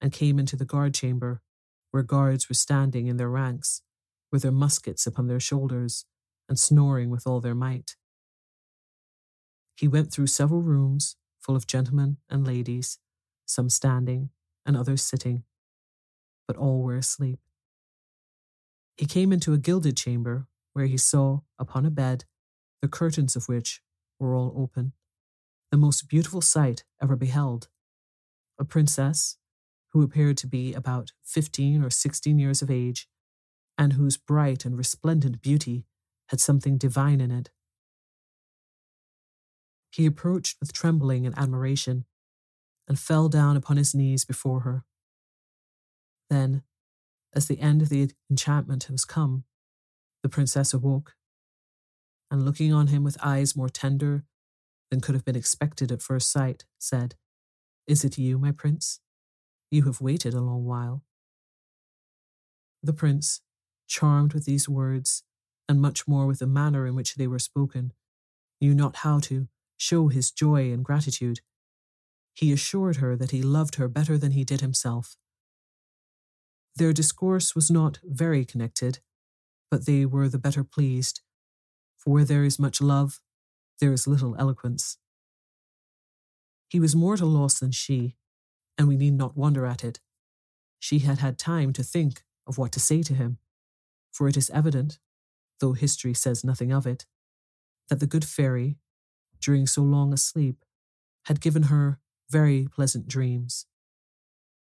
and 0.00 0.12
came 0.12 0.38
into 0.38 0.56
the 0.56 0.64
guard 0.64 0.94
chamber, 0.94 1.42
where 1.90 2.02
guards 2.02 2.48
were 2.48 2.54
standing 2.54 3.06
in 3.06 3.16
their 3.16 3.28
ranks, 3.28 3.82
with 4.30 4.42
their 4.42 4.52
muskets 4.52 5.06
upon 5.06 5.26
their 5.26 5.40
shoulders, 5.40 6.04
and 6.48 6.58
snoring 6.58 7.10
with 7.10 7.26
all 7.26 7.40
their 7.40 7.54
might. 7.54 7.96
He 9.78 9.86
went 9.86 10.12
through 10.12 10.26
several 10.26 10.60
rooms 10.60 11.14
full 11.38 11.54
of 11.54 11.68
gentlemen 11.68 12.16
and 12.28 12.44
ladies, 12.44 12.98
some 13.46 13.70
standing 13.70 14.30
and 14.66 14.76
others 14.76 15.02
sitting, 15.02 15.44
but 16.48 16.56
all 16.56 16.82
were 16.82 16.96
asleep. 16.96 17.38
He 18.96 19.06
came 19.06 19.32
into 19.32 19.52
a 19.52 19.58
gilded 19.58 19.96
chamber 19.96 20.48
where 20.72 20.86
he 20.86 20.96
saw 20.96 21.42
upon 21.60 21.86
a 21.86 21.90
bed 21.90 22.24
the 22.82 22.88
curtains 22.88 23.36
of 23.36 23.48
which 23.48 23.80
were 24.18 24.34
all 24.34 24.52
open 24.56 24.94
the 25.70 25.76
most 25.76 26.08
beautiful 26.08 26.40
sight 26.40 26.82
ever 27.00 27.14
beheld. 27.14 27.68
A 28.58 28.64
princess, 28.64 29.36
who 29.92 30.02
appeared 30.02 30.38
to 30.38 30.46
be 30.46 30.74
about 30.74 31.12
fifteen 31.22 31.84
or 31.84 31.90
sixteen 31.90 32.38
years 32.38 32.62
of 32.62 32.70
age, 32.70 33.08
and 33.76 33.92
whose 33.92 34.16
bright 34.16 34.64
and 34.64 34.76
resplendent 34.76 35.40
beauty 35.40 35.84
had 36.30 36.40
something 36.40 36.78
divine 36.78 37.20
in 37.20 37.30
it. 37.30 37.50
He 39.90 40.06
approached 40.06 40.58
with 40.60 40.72
trembling 40.72 41.26
and 41.26 41.36
admiration, 41.38 42.04
and 42.86 42.98
fell 42.98 43.28
down 43.28 43.56
upon 43.56 43.76
his 43.76 43.94
knees 43.94 44.24
before 44.24 44.60
her. 44.60 44.84
Then, 46.30 46.62
as 47.34 47.46
the 47.46 47.60
end 47.60 47.82
of 47.82 47.88
the 47.88 48.10
enchantment 48.30 48.88
was 48.90 49.04
come, 49.04 49.44
the 50.22 50.28
princess 50.28 50.74
awoke, 50.74 51.14
and 52.30 52.44
looking 52.44 52.72
on 52.72 52.88
him 52.88 53.04
with 53.04 53.16
eyes 53.22 53.56
more 53.56 53.68
tender 53.68 54.24
than 54.90 55.00
could 55.00 55.14
have 55.14 55.24
been 55.24 55.36
expected 55.36 55.92
at 55.92 56.02
first 56.02 56.30
sight, 56.30 56.64
said, 56.78 57.14
Is 57.86 58.04
it 58.04 58.18
you, 58.18 58.38
my 58.38 58.52
prince? 58.52 59.00
You 59.70 59.84
have 59.84 60.00
waited 60.00 60.34
a 60.34 60.40
long 60.40 60.64
while. 60.64 61.04
The 62.82 62.92
prince, 62.92 63.40
charmed 63.86 64.32
with 64.32 64.44
these 64.44 64.68
words, 64.68 65.24
and 65.68 65.80
much 65.80 66.08
more 66.08 66.26
with 66.26 66.38
the 66.38 66.46
manner 66.46 66.86
in 66.86 66.94
which 66.94 67.16
they 67.16 67.26
were 67.26 67.38
spoken, 67.38 67.92
knew 68.60 68.74
not 68.74 68.96
how 68.96 69.18
to 69.20 69.48
show 69.78 70.08
his 70.08 70.30
joy 70.30 70.70
and 70.72 70.84
gratitude. 70.84 71.40
He 72.34 72.52
assured 72.52 72.96
her 72.96 73.16
that 73.16 73.30
he 73.30 73.42
loved 73.42 73.76
her 73.76 73.88
better 73.88 74.18
than 74.18 74.32
he 74.32 74.44
did 74.44 74.60
himself. 74.60 75.16
Their 76.76 76.92
discourse 76.92 77.54
was 77.54 77.70
not 77.70 77.98
very 78.04 78.44
connected, 78.44 78.98
but 79.70 79.86
they 79.86 80.04
were 80.04 80.28
the 80.28 80.38
better 80.38 80.62
pleased, 80.62 81.22
for 81.96 82.12
where 82.12 82.24
there 82.24 82.44
is 82.44 82.58
much 82.58 82.80
love, 82.80 83.20
there 83.80 83.92
is 83.92 84.06
little 84.06 84.36
eloquence. 84.38 84.98
He 86.68 86.78
was 86.78 86.94
more 86.94 87.14
at 87.14 87.20
a 87.20 87.26
loss 87.26 87.58
than 87.58 87.72
she, 87.72 88.16
and 88.76 88.86
we 88.86 88.96
need 88.96 89.14
not 89.14 89.36
wonder 89.36 89.64
at 89.64 89.82
it. 89.82 90.00
She 90.78 91.00
had 91.00 91.18
had 91.18 91.38
time 91.38 91.72
to 91.72 91.82
think 91.82 92.22
of 92.46 92.58
what 92.58 92.72
to 92.72 92.80
say 92.80 93.02
to 93.02 93.14
him, 93.14 93.38
for 94.12 94.28
it 94.28 94.36
is 94.36 94.50
evident, 94.50 94.98
though 95.60 95.72
history 95.72 96.14
says 96.14 96.44
nothing 96.44 96.72
of 96.72 96.86
it, 96.86 97.06
that 97.88 98.00
the 98.00 98.06
good 98.06 98.24
fairy, 98.24 98.76
during 99.40 99.66
so 99.66 99.82
long 99.82 100.12
a 100.12 100.16
sleep, 100.16 100.64
had 101.26 101.40
given 101.40 101.64
her 101.64 101.98
very 102.30 102.68
pleasant 102.74 103.08
dreams. 103.08 103.66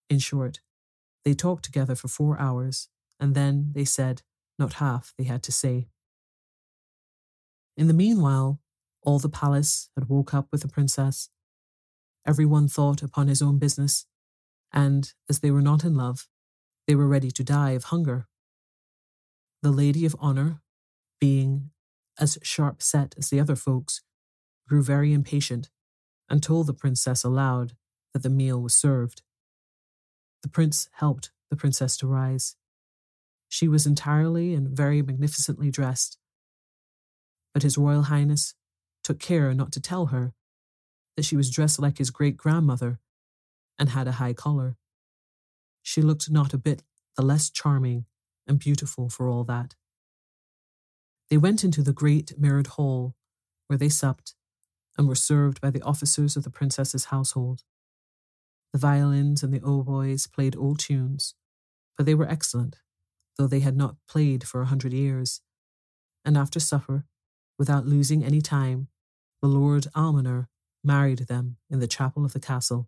In 0.10 0.20
short, 0.20 0.60
they 1.24 1.34
talked 1.34 1.63
together 1.63 1.96
for 1.96 2.08
four 2.08 2.40
hours, 2.40 2.90
and 3.20 3.36
then 3.36 3.72
they 3.74 3.86
said 3.86 4.24
not 4.58 4.74
half 4.74 5.13
they 5.18 5.25
had 5.25 5.44
to 5.44 5.51
say. 5.51 5.88
In 7.78 7.88
the 7.88 7.94
meanwhile, 7.94 8.60
all 9.04 9.20
the 9.20 9.30
palace 9.30 9.90
had 9.96 10.10
woke 10.10 10.34
up 10.34 10.48
with 10.51 10.62
the 10.62 10.68
princess. 10.68 11.30
Every 12.25 12.46
one 12.46 12.68
thought 12.68 13.01
upon 13.01 13.27
his 13.27 13.42
own 13.42 13.57
business, 13.57 14.05
and 14.72 15.12
as 15.29 15.40
they 15.40 15.51
were 15.51 15.62
not 15.62 15.84
in 15.84 15.96
love, 15.96 16.27
they 16.88 16.96
were 16.96 17.07
ready 17.07 17.31
to 17.31 17.44
die 17.44 17.72
of 17.72 17.86
hunger. 17.86 18.27
The 19.62 19.72
lady 19.72 20.05
of 20.05 20.16
honour, 20.16 20.62
being 21.20 21.72
as 22.20 22.38
sharp 22.44 22.81
set 22.81 23.16
as 23.18 23.29
the 23.29 23.40
other 23.40 23.55
folks, 23.55 24.01
grew 24.72 24.81
very 24.81 25.12
impatient 25.12 25.70
and 26.29 26.42
told 26.42 26.66
the 26.66 26.74
princess 26.74 27.25
aloud 27.25 27.74
that 28.14 28.24
the 28.24 28.29
meal 28.29 28.62
was 28.62 28.74
served. 28.74 29.22
The 30.44 30.48
prince 30.48 30.88
helped 30.94 31.29
the 31.50 31.57
princess 31.57 31.98
to 31.98 32.07
rise. 32.07 32.55
She 33.50 33.68
was 33.68 33.86
entirely 33.86 34.53
and 34.53 34.70
very 34.70 35.01
magnificently 35.01 35.72
dressed, 35.72 36.18
but 37.53 37.64
His 37.64 37.77
Royal 37.77 38.03
Highness 38.03 38.53
took 39.03 39.20
care 39.20 39.53
not 39.53 39.74
to 39.74 39.81
tell 39.81 40.05
her 40.05 40.31
that 41.18 41.25
she 41.25 41.36
was 41.36 41.51
dressed 41.51 41.77
like 41.77 41.98
his 41.98 42.10
great 42.10 42.38
grandmother 42.38 43.01
and 43.77 43.90
had 43.90 44.07
a 44.07 44.20
high 44.24 44.34
collar. 44.34 44.77
She 45.81 46.01
looked 46.01 46.31
not 46.31 46.53
a 46.53 46.57
bit 46.57 46.81
the 47.18 47.24
less 47.24 47.50
charming 47.50 48.05
and 48.48 48.57
beautiful 48.57 49.10
for 49.10 49.27
all 49.27 49.44
that. 49.44 49.75
They 51.29 51.36
went 51.36 51.66
into 51.66 51.84
the 51.84 51.92
great 51.92 52.40
mirrored 52.40 52.68
hall 52.68 53.16
where 53.68 53.77
they 53.77 53.90
supped 53.90 54.34
and 55.01 55.07
were 55.07 55.16
served 55.16 55.59
by 55.59 55.72
the 55.72 55.81
officers 55.81 56.37
of 56.37 56.44
the 56.44 56.51
princess's 56.51 57.05
household. 57.05 57.64
The 58.72 58.77
violins 58.77 59.42
and 59.42 59.51
the 59.51 59.61
oboes 59.61 60.27
played 60.27 60.55
old 60.55 60.77
tunes, 60.77 61.33
but 61.98 62.05
they 62.05 62.14
were 62.14 62.29
excellent, 62.29 62.75
though 63.35 63.48
they 63.48 63.61
had 63.61 63.75
not 63.75 63.96
played 64.07 64.44
for 64.44 64.61
a 64.61 64.68
hundred 64.68 64.94
years. 64.94 65.42
And 66.24 66.37
after 66.37 66.59
supper, 66.59 67.05
without 67.57 67.87
losing 67.87 68.24
any 68.24 68.42
time, 68.42 68.90
the 69.42 69.48
Lord 69.48 69.87
Almoner 69.96 70.46
married 70.83 71.25
them 71.27 71.57
in 71.68 71.79
the 71.79 71.87
chapel 71.87 72.24
of 72.24 72.33
the 72.33 72.40
castle. 72.40 72.87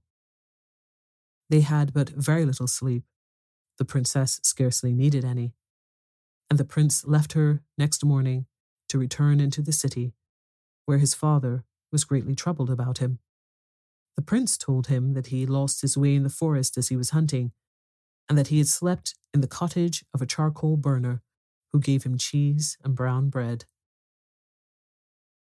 They 1.49 1.61
had 1.61 1.95
but 1.95 2.09
very 2.09 2.45
little 2.45 2.67
sleep. 2.67 3.05
The 3.79 3.85
princess 3.85 4.39
scarcely 4.43 4.93
needed 4.93 5.25
any. 5.25 5.55
And 6.47 6.59
the 6.59 6.63
prince 6.63 7.07
left 7.07 7.33
her 7.33 7.63
next 7.75 8.05
morning 8.05 8.45
to 8.89 8.99
return 8.99 9.39
into 9.39 9.63
the 9.63 9.71
city, 9.71 10.13
where 10.85 10.99
his 10.99 11.15
father 11.15 11.63
was 11.93 12.03
greatly 12.03 12.35
troubled 12.35 12.69
about 12.69 12.97
him. 12.97 13.19
The 14.17 14.21
prince 14.21 14.57
told 14.57 14.87
him 14.87 15.13
that 15.13 15.27
he 15.27 15.45
lost 15.45 15.81
his 15.81 15.97
way 15.97 16.15
in 16.15 16.23
the 16.23 16.29
forest 16.29 16.77
as 16.77 16.89
he 16.89 16.97
was 16.97 17.11
hunting, 17.11 17.53
and 18.27 18.37
that 18.37 18.47
he 18.47 18.57
had 18.57 18.67
slept 18.67 19.15
in 19.33 19.41
the 19.41 19.47
cottage 19.47 20.03
of 20.13 20.21
a 20.21 20.25
charcoal 20.25 20.75
burner 20.75 21.21
who 21.71 21.79
gave 21.79 22.03
him 22.03 22.17
cheese 22.17 22.77
and 22.83 22.95
brown 22.95 23.29
bread. 23.29 23.65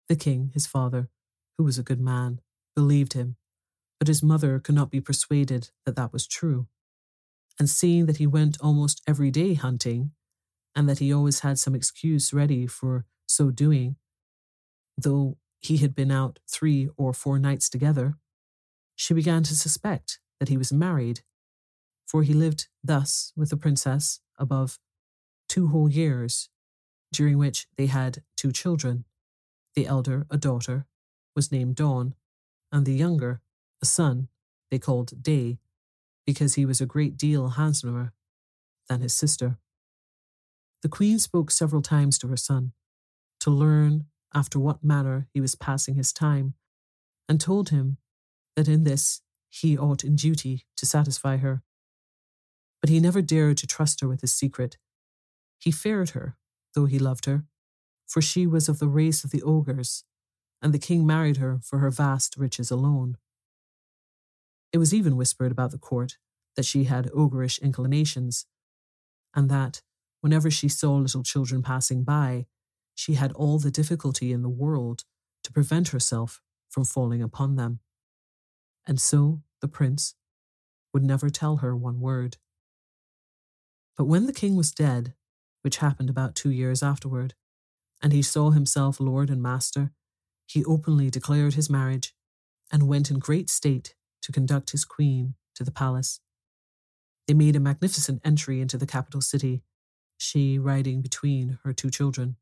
The 0.08 0.16
king, 0.16 0.50
his 0.54 0.66
father, 0.66 1.08
who 1.58 1.64
was 1.64 1.78
a 1.78 1.82
good 1.82 2.00
man, 2.00 2.40
believed 2.74 3.12
him, 3.12 3.36
but 3.98 4.08
his 4.08 4.22
mother 4.22 4.58
could 4.58 4.74
not 4.74 4.90
be 4.90 5.00
persuaded 5.00 5.70
that 5.84 5.96
that 5.96 6.12
was 6.12 6.26
true. 6.26 6.66
And 7.58 7.70
seeing 7.70 8.06
that 8.06 8.18
he 8.18 8.26
went 8.26 8.58
almost 8.60 9.02
every 9.06 9.30
day 9.30 9.54
hunting, 9.54 10.12
and 10.74 10.88
that 10.88 10.98
he 10.98 11.12
always 11.12 11.40
had 11.40 11.58
some 11.58 11.74
excuse 11.74 12.32
ready 12.32 12.66
for 12.66 13.06
so 13.26 13.50
doing, 13.50 13.96
though 14.98 15.38
he 15.66 15.78
had 15.78 15.94
been 15.94 16.10
out 16.10 16.38
three 16.48 16.88
or 16.96 17.12
four 17.12 17.38
nights 17.38 17.68
together, 17.68 18.14
she 18.94 19.14
began 19.14 19.42
to 19.42 19.56
suspect 19.56 20.20
that 20.38 20.48
he 20.48 20.56
was 20.56 20.72
married, 20.72 21.20
for 22.06 22.22
he 22.22 22.32
lived 22.32 22.68
thus 22.82 23.32
with 23.36 23.50
the 23.50 23.56
princess 23.56 24.20
above 24.38 24.78
two 25.48 25.68
whole 25.68 25.90
years, 25.90 26.48
during 27.12 27.38
which 27.38 27.66
they 27.76 27.86
had 27.86 28.22
two 28.36 28.52
children. 28.52 29.04
The 29.74 29.86
elder, 29.86 30.26
a 30.30 30.38
daughter, 30.38 30.86
was 31.34 31.52
named 31.52 31.76
Dawn, 31.76 32.14
and 32.70 32.86
the 32.86 32.94
younger, 32.94 33.40
a 33.82 33.86
son, 33.86 34.28
they 34.70 34.78
called 34.78 35.22
Day, 35.22 35.58
because 36.24 36.54
he 36.54 36.64
was 36.64 36.80
a 36.80 36.86
great 36.86 37.16
deal 37.16 37.50
handsomer 37.50 38.12
than 38.88 39.00
his 39.00 39.14
sister. 39.14 39.58
The 40.82 40.88
queen 40.88 41.18
spoke 41.18 41.50
several 41.50 41.82
times 41.82 42.18
to 42.18 42.28
her 42.28 42.36
son, 42.36 42.72
to 43.40 43.50
learn 43.50 44.06
after 44.36 44.60
what 44.60 44.84
manner 44.84 45.26
he 45.32 45.40
was 45.40 45.54
passing 45.54 45.94
his 45.94 46.12
time, 46.12 46.52
and 47.26 47.40
told 47.40 47.70
him 47.70 47.96
that 48.54 48.68
in 48.68 48.84
this 48.84 49.22
he 49.48 49.78
ought 49.78 50.04
in 50.04 50.14
duty 50.14 50.66
to 50.76 50.84
satisfy 50.84 51.38
her. 51.38 51.62
But 52.82 52.90
he 52.90 53.00
never 53.00 53.22
dared 53.22 53.56
to 53.56 53.66
trust 53.66 54.02
her 54.02 54.08
with 54.08 54.20
his 54.20 54.34
secret. 54.34 54.76
He 55.58 55.70
feared 55.70 56.10
her, 56.10 56.36
though 56.74 56.84
he 56.84 56.98
loved 56.98 57.24
her, 57.24 57.46
for 58.06 58.20
she 58.20 58.46
was 58.46 58.68
of 58.68 58.78
the 58.78 58.88
race 58.88 59.24
of 59.24 59.30
the 59.30 59.42
ogres, 59.42 60.04
and 60.60 60.74
the 60.74 60.78
king 60.78 61.06
married 61.06 61.38
her 61.38 61.58
for 61.62 61.78
her 61.78 61.90
vast 61.90 62.36
riches 62.36 62.70
alone. 62.70 63.16
It 64.70 64.78
was 64.78 64.92
even 64.92 65.16
whispered 65.16 65.50
about 65.50 65.70
the 65.70 65.78
court 65.78 66.18
that 66.56 66.66
she 66.66 66.84
had 66.84 67.10
ogreish 67.12 67.60
inclinations, 67.62 68.44
and 69.34 69.48
that, 69.48 69.80
whenever 70.20 70.50
she 70.50 70.68
saw 70.68 70.96
little 70.96 71.22
children 71.22 71.62
passing 71.62 72.04
by, 72.04 72.46
she 72.96 73.14
had 73.14 73.30
all 73.32 73.60
the 73.60 73.70
difficulty 73.70 74.32
in 74.32 74.42
the 74.42 74.48
world 74.48 75.04
to 75.44 75.52
prevent 75.52 75.88
herself 75.88 76.40
from 76.68 76.84
falling 76.84 77.22
upon 77.22 77.54
them. 77.54 77.78
And 78.86 79.00
so 79.00 79.42
the 79.60 79.68
prince 79.68 80.14
would 80.92 81.04
never 81.04 81.30
tell 81.30 81.58
her 81.58 81.76
one 81.76 82.00
word. 82.00 82.38
But 83.96 84.06
when 84.06 84.26
the 84.26 84.32
king 84.32 84.56
was 84.56 84.72
dead, 84.72 85.14
which 85.62 85.78
happened 85.78 86.10
about 86.10 86.34
two 86.34 86.50
years 86.50 86.82
afterward, 86.82 87.34
and 88.02 88.12
he 88.12 88.22
saw 88.22 88.50
himself 88.50 88.98
lord 88.98 89.30
and 89.30 89.42
master, 89.42 89.92
he 90.46 90.64
openly 90.64 91.10
declared 91.10 91.54
his 91.54 91.70
marriage 91.70 92.14
and 92.72 92.88
went 92.88 93.10
in 93.10 93.18
great 93.18 93.50
state 93.50 93.94
to 94.22 94.32
conduct 94.32 94.70
his 94.70 94.84
queen 94.84 95.34
to 95.54 95.64
the 95.64 95.70
palace. 95.70 96.20
They 97.26 97.34
made 97.34 97.56
a 97.56 97.60
magnificent 97.60 98.20
entry 98.24 98.60
into 98.60 98.78
the 98.78 98.86
capital 98.86 99.20
city, 99.20 99.62
she 100.18 100.58
riding 100.58 101.02
between 101.02 101.58
her 101.64 101.72
two 101.72 101.90
children. 101.90 102.36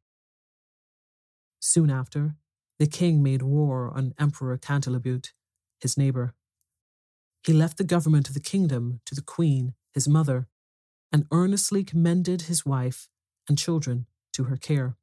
Soon 1.66 1.88
after, 1.88 2.37
the 2.79 2.87
king 2.87 3.22
made 3.22 3.40
war 3.40 3.90
on 3.96 4.12
Emperor 4.18 4.59
Cantalabutte, 4.59 5.33
his 5.81 5.96
neighbor. 5.96 6.35
He 7.42 7.55
left 7.55 7.79
the 7.79 7.85
government 7.85 8.29
of 8.29 8.35
the 8.35 8.48
kingdom 8.53 9.00
to 9.07 9.14
the 9.14 9.22
queen, 9.22 9.72
his 9.94 10.07
mother, 10.07 10.46
and 11.11 11.27
earnestly 11.33 11.83
commended 11.83 12.42
his 12.42 12.66
wife 12.66 13.09
and 13.48 13.57
children 13.57 14.05
to 14.35 14.44
her 14.44 14.59
care. 14.59 14.98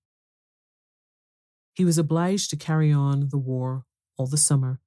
He 1.74 1.84
was 1.84 1.98
obliged 1.98 2.52
to 2.52 2.56
carry 2.56 2.92
on 2.92 3.30
the 3.30 3.40
war 3.40 3.88
all 4.16 4.28
the 4.28 4.38
summer, 4.38 4.80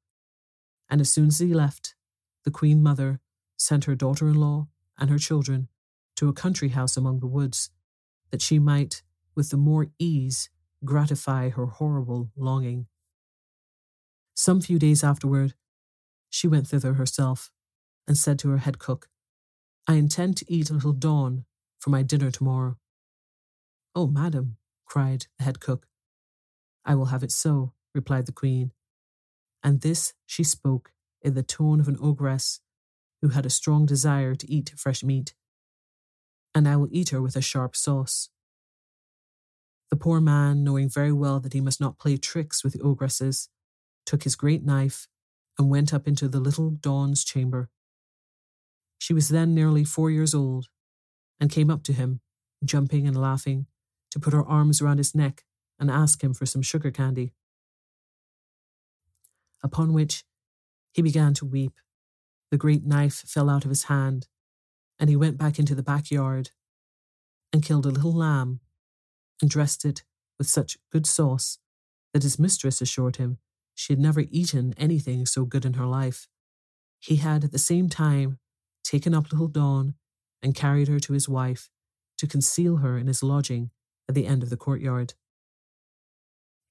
and 0.89 1.01
as 1.01 1.11
soon 1.11 1.27
as 1.27 1.41
he 1.41 1.53
left, 1.53 1.97
the 2.45 2.53
queen 2.53 2.85
mother 2.85 3.19
sent 3.57 3.87
her 3.87 3.97
daughter 3.97 4.29
in 4.29 4.37
law 4.37 4.69
and 4.97 5.11
her 5.11 5.19
children 5.19 5.67
to 6.15 6.29
a 6.29 6.33
country 6.33 6.69
house 6.69 6.97
among 6.97 7.19
the 7.19 7.27
woods, 7.27 7.71
that 8.31 8.43
she 8.43 8.61
might, 8.61 9.03
with 9.35 9.51
the 9.51 9.57
more 9.57 9.89
ease, 9.99 10.51
gratify 10.85 11.51
her 11.51 11.67
horrible 11.67 12.31
longing. 12.37 12.87
Some 14.35 14.61
few 14.61 14.79
days 14.79 15.05
afterward, 15.05 15.55
she 16.29 16.49
went 16.49 16.69
thither 16.69 16.95
herself 16.95 17.51
and 18.07 18.17
said 18.19 18.39
to 18.41 18.51
her 18.51 18.59
head 18.59 18.79
cook, 18.79 19.09
I 19.87 19.95
intend 19.95 20.37
to 20.39 20.53
eat 20.53 20.71
a 20.71 20.75
little 20.75 20.93
dawn 20.93 21.45
for 21.79 21.91
my 21.91 22.03
dinner 22.03 22.31
tomorrow. 22.31 22.77
Oh, 23.95 24.07
madam, 24.07 24.57
cried 24.85 25.27
the 25.39 25.45
head 25.45 25.61
cook. 25.61 25.87
I 26.85 26.95
will 26.95 27.07
have 27.07 27.23
it 27.23 27.33
so, 27.33 27.73
replied 27.95 28.27
the 28.27 28.33
queen. 28.33 28.73
And 29.63 29.81
this 29.81 30.15
she 30.27 30.45
spoke 30.45 30.93
in 31.23 31.35
the 31.35 31.43
tone 31.43 31.81
of 31.81 31.89
an 31.89 31.99
ogress 32.01 32.61
who 33.23 33.29
had 33.29 33.47
a 33.47 33.51
strong 33.51 33.87
desire 33.87 34.35
to 34.35 34.51
eat 34.51 34.73
fresh 34.77 35.03
meat. 35.03 35.35
And 36.55 36.69
I 36.69 36.77
will 36.77 36.89
eat 36.91 37.11
her 37.11 37.23
with 37.23 37.37
a 37.37 37.41
sharp 37.41 37.75
sauce. 37.75 38.29
The 39.95 40.01
poor 40.01 40.21
man, 40.21 40.65
knowing 40.65 40.89
very 40.89 41.13
well 41.13 41.39
that 41.39 41.53
he 41.53 41.61
must 41.61 41.81
not 41.81 42.01
play 42.01 42.17
tricks 42.17 42.65
with 42.65 42.73
the 42.73 42.81
ogresses, 42.81 43.49
took 44.05 44.25
his 44.25 44.35
great 44.35 44.65
knife 44.65 45.07
and 45.57 45.71
went 45.71 45.95
up 45.95 46.09
into 46.09 46.27
the 46.27 46.41
little 46.41 46.71
Dawn's 46.71 47.23
chamber. 47.23 47.71
She 48.99 49.15
was 49.15 49.29
then 49.29 49.55
nearly 49.55 49.85
four 49.85 50.11
years 50.11 50.35
old, 50.35 50.67
and 51.39 51.49
came 51.49 51.71
up 51.71 51.85
to 51.85 51.93
him, 51.93 52.23
jumping 52.65 53.07
and 53.07 53.17
laughing, 53.17 53.67
to 54.11 54.19
put 54.19 54.33
her 54.33 54.45
arms 54.45 54.83
round 54.83 54.99
his 54.99 55.15
neck 55.15 55.45
and 55.79 55.93
ask 55.93 56.25
him 56.25 56.35
for 56.35 56.45
some 56.45 56.61
sugar 56.61 56.91
candy. 56.91 57.33
Upon 59.63 59.93
which 59.93 60.25
he 60.91 61.03
began 61.03 61.35
to 61.35 61.47
weep. 61.47 61.75
The 62.51 62.59
great 62.59 62.85
knife 62.85 63.23
fell 63.29 63.49
out 63.49 63.65
of 63.65 63.71
his 63.71 63.85
hand, 63.85 64.27
and 64.99 65.09
he 65.09 65.15
went 65.15 65.39
back 65.39 65.61
into 65.61 65.77
the 65.77 65.85
backyard 65.85 66.51
and 67.53 67.63
killed 67.63 67.87
a 67.87 67.91
little 67.91 68.13
lamb 68.13 68.59
and 69.45 69.51
dressed 69.51 69.85
it 69.85 70.05
with 70.39 70.49
such 70.49 70.79
good 70.91 71.05
sauce 71.05 71.59
that 72.15 72.23
his 72.23 72.39
mistress 72.39 72.81
assured 72.81 73.17
him 73.17 73.37
she 73.75 73.93
had 73.93 74.01
never 74.01 74.25
eaten 74.31 74.73
anything 74.79 75.27
so 75.27 75.45
good 75.45 75.67
in 75.67 75.75
her 75.75 75.85
life. 75.85 76.29
He 76.99 77.17
had 77.17 77.45
at 77.45 77.53
the 77.53 77.59
same 77.59 77.91
time 77.91 78.39
taken 78.83 79.13
up 79.13 79.31
little 79.31 79.49
Dawn 79.49 79.97
and 80.43 80.55
carried 80.55 80.89
her 80.89 80.99
to 81.01 81.13
his 81.13 81.29
wife 81.29 81.69
to 82.17 82.27
conceal 82.27 82.79
her 82.79 82.97
in 82.97 83.07
his 83.07 83.23
lodging 83.23 83.69
at 84.09 84.15
the 84.15 84.27
end 84.27 84.43
of 84.43 84.49
the 84.49 84.57
courtyard. 84.57 85.13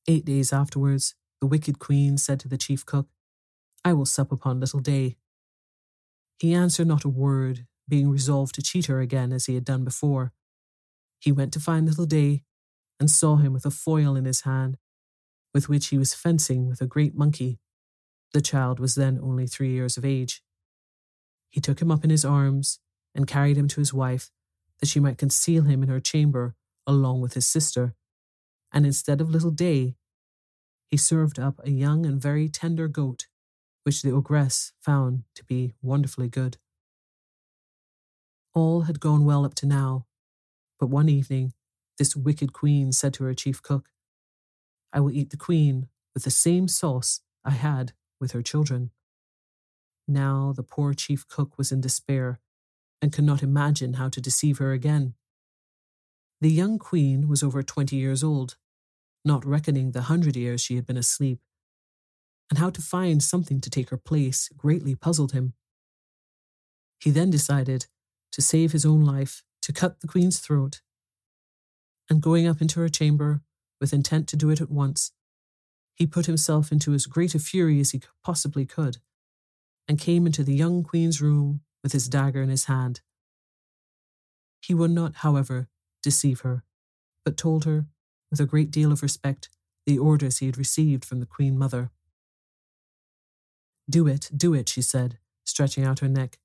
Eight 0.08 0.26
days 0.26 0.52
afterwards, 0.52 1.14
the 1.42 1.48
wicked 1.48 1.78
queen 1.78 2.18
said 2.18 2.40
to 2.40 2.48
the 2.48 2.58
chief 2.58 2.84
cook, 2.88 3.10
I 3.86 3.94
will 3.94 4.08
sup 4.08 4.32
upon 4.32 4.60
little 4.60 4.80
day. 4.80 5.18
He 6.40 6.56
answered 6.56 6.88
not 6.88 7.04
a 7.04 7.10
word, 7.10 7.68
being 7.88 8.10
resolved 8.10 8.56
to 8.56 8.64
cheat 8.64 8.88
her 8.88 9.00
again 9.00 9.32
as 9.32 9.46
he 9.46 9.54
had 9.54 9.64
done 9.64 9.84
before. 9.84 10.32
He 11.20 11.32
went 11.32 11.54
to 11.54 11.60
find 11.60 11.86
little 11.86 12.08
day 12.08 12.42
and 13.04 13.12
saw 13.12 13.36
him 13.36 13.52
with 13.52 13.66
a 13.66 13.70
foil 13.70 14.16
in 14.16 14.24
his 14.24 14.44
hand, 14.44 14.78
with 15.54 15.68
which 15.68 15.88
he 15.88 15.98
was 15.98 16.14
fencing 16.14 16.70
with 16.70 16.80
a 16.80 16.88
great 16.88 17.14
monkey. 17.14 17.60
The 18.32 18.40
child 18.40 18.80
was 18.80 18.96
then 18.96 19.20
only 19.22 19.46
three 19.46 19.72
years 19.72 19.98
of 19.98 20.06
age. 20.06 20.42
He 21.50 21.60
took 21.60 21.82
him 21.82 21.92
up 21.92 22.06
in 22.06 22.10
his 22.10 22.24
arms 22.24 22.80
and 23.14 23.28
carried 23.28 23.58
him 23.58 23.68
to 23.68 23.82
his 23.82 23.94
wife, 23.94 24.32
that 24.80 24.88
she 24.88 25.02
might 25.02 25.18
conceal 25.18 25.64
him 25.64 25.84
in 25.84 25.90
her 25.90 26.00
chamber 26.00 26.56
along 26.88 27.20
with 27.20 27.34
his 27.34 27.46
sister. 27.46 27.94
And 28.72 28.86
instead 28.86 29.20
of 29.20 29.30
little 29.30 29.52
Day, 29.52 29.98
he 30.90 30.96
served 30.96 31.38
up 31.38 31.60
a 31.62 31.72
young 31.72 32.06
and 32.06 32.22
very 32.22 32.48
tender 32.48 32.88
goat, 32.88 33.28
which 33.84 34.02
the 34.02 34.12
ogress 34.12 34.72
found 34.80 35.24
to 35.36 35.44
be 35.44 35.74
wonderfully 35.82 36.30
good. 36.30 36.56
All 38.54 38.84
had 38.84 39.02
gone 39.02 39.26
well 39.26 39.44
up 39.44 39.56
to 39.56 39.66
now, 39.66 40.06
but 40.80 40.88
one 40.88 41.10
evening 41.10 41.52
this 41.98 42.16
wicked 42.16 42.54
queen 42.54 42.92
said 42.92 43.14
to 43.16 43.24
her 43.24 43.34
chief 43.34 43.62
cook, 43.62 43.90
I 44.92 45.00
will 45.00 45.12
eat 45.12 45.30
the 45.32 45.38
queen 45.38 45.88
with 46.14 46.24
the 46.24 46.32
same 46.32 46.68
sauce 46.68 47.22
I 47.44 47.52
had 47.52 47.94
with 48.20 48.32
her 48.32 48.42
children. 48.42 48.92
Now 50.08 50.54
the 50.56 50.64
poor 50.64 50.94
chief 50.94 51.28
cook 51.28 51.58
was 51.58 51.72
in 51.72 51.82
despair 51.82 52.40
and 53.02 53.12
could 53.12 53.24
not 53.24 53.44
imagine 53.44 53.94
how 53.96 54.10
to 54.10 54.22
deceive 54.22 54.60
her 54.60 54.72
again. 54.72 55.16
The 56.42 56.52
young 56.52 56.78
queen 56.78 57.28
was 57.28 57.42
over 57.44 57.64
twenty 57.64 57.96
years 57.96 58.24
old, 58.24 58.58
not 59.26 59.46
reckoning 59.46 59.92
the 59.92 60.04
hundred 60.04 60.36
years 60.36 60.62
she 60.62 60.76
had 60.76 60.86
been 60.86 60.98
asleep, 60.98 61.40
and 62.50 62.60
how 62.60 62.70
to 62.70 62.82
find 62.82 63.24
something 63.24 63.62
to 63.62 63.70
take 63.70 63.90
her 63.90 63.98
place 63.98 64.50
greatly 64.56 64.94
puzzled 64.96 65.32
him. 65.32 65.54
He 67.00 67.12
then 67.12 67.30
decided 67.30 67.88
to 68.32 68.42
save 68.42 68.72
his 68.72 68.86
own 68.86 69.04
life, 69.04 69.44
to 69.62 69.74
cut 69.74 70.02
the 70.02 70.08
queen's 70.08 70.40
throat 70.40 70.82
and 72.10 72.22
going 72.22 72.48
up 72.48 72.62
into 72.62 72.80
her 72.80 72.90
chamber 72.90 73.42
with 73.80 73.94
intent 73.94 74.28
to 74.30 74.36
do 74.36 74.50
it 74.50 74.62
at 74.62 74.72
once, 74.72 75.12
he 75.96 76.08
put 76.08 76.26
himself 76.26 76.72
into 76.72 76.94
as 76.94 77.06
great 77.06 77.36
a 77.36 77.40
fury 77.40 77.80
as 77.80 77.92
he 77.92 78.02
possibly 78.24 78.66
could, 78.66 78.98
and 79.88 80.00
came 80.00 80.26
into 80.26 80.44
the 80.44 80.56
young 80.56 80.84
queen's 80.84 81.22
room 81.22 81.62
with 81.84 81.92
his 81.92 82.08
dagger 82.08 82.42
in 82.42 82.50
his 82.50 82.66
hand. 82.66 83.02
He 84.62 84.74
would 84.74 84.92
not, 84.92 85.18
however, 85.18 85.68
deceive 86.02 86.42
her, 86.42 86.64
but 87.26 87.38
told 87.38 87.66
her, 87.66 87.86
with 88.32 88.40
a 88.40 88.46
great 88.46 88.72
deal 88.72 88.92
of 88.92 89.04
respect, 89.04 89.50
the 89.86 90.00
orders 90.00 90.38
he 90.38 90.46
had 90.46 90.58
received 90.58 91.06
from 91.06 91.20
the 91.20 91.26
queen 91.26 91.58
mother. 91.58 91.92
Do 93.90 94.08
it, 94.08 94.32
do 94.36 94.54
it, 94.54 94.70
she 94.70 94.82
said, 94.82 95.20
stretching 95.46 95.84
out 95.84 96.00
her 96.00 96.08
neck. 96.08 96.40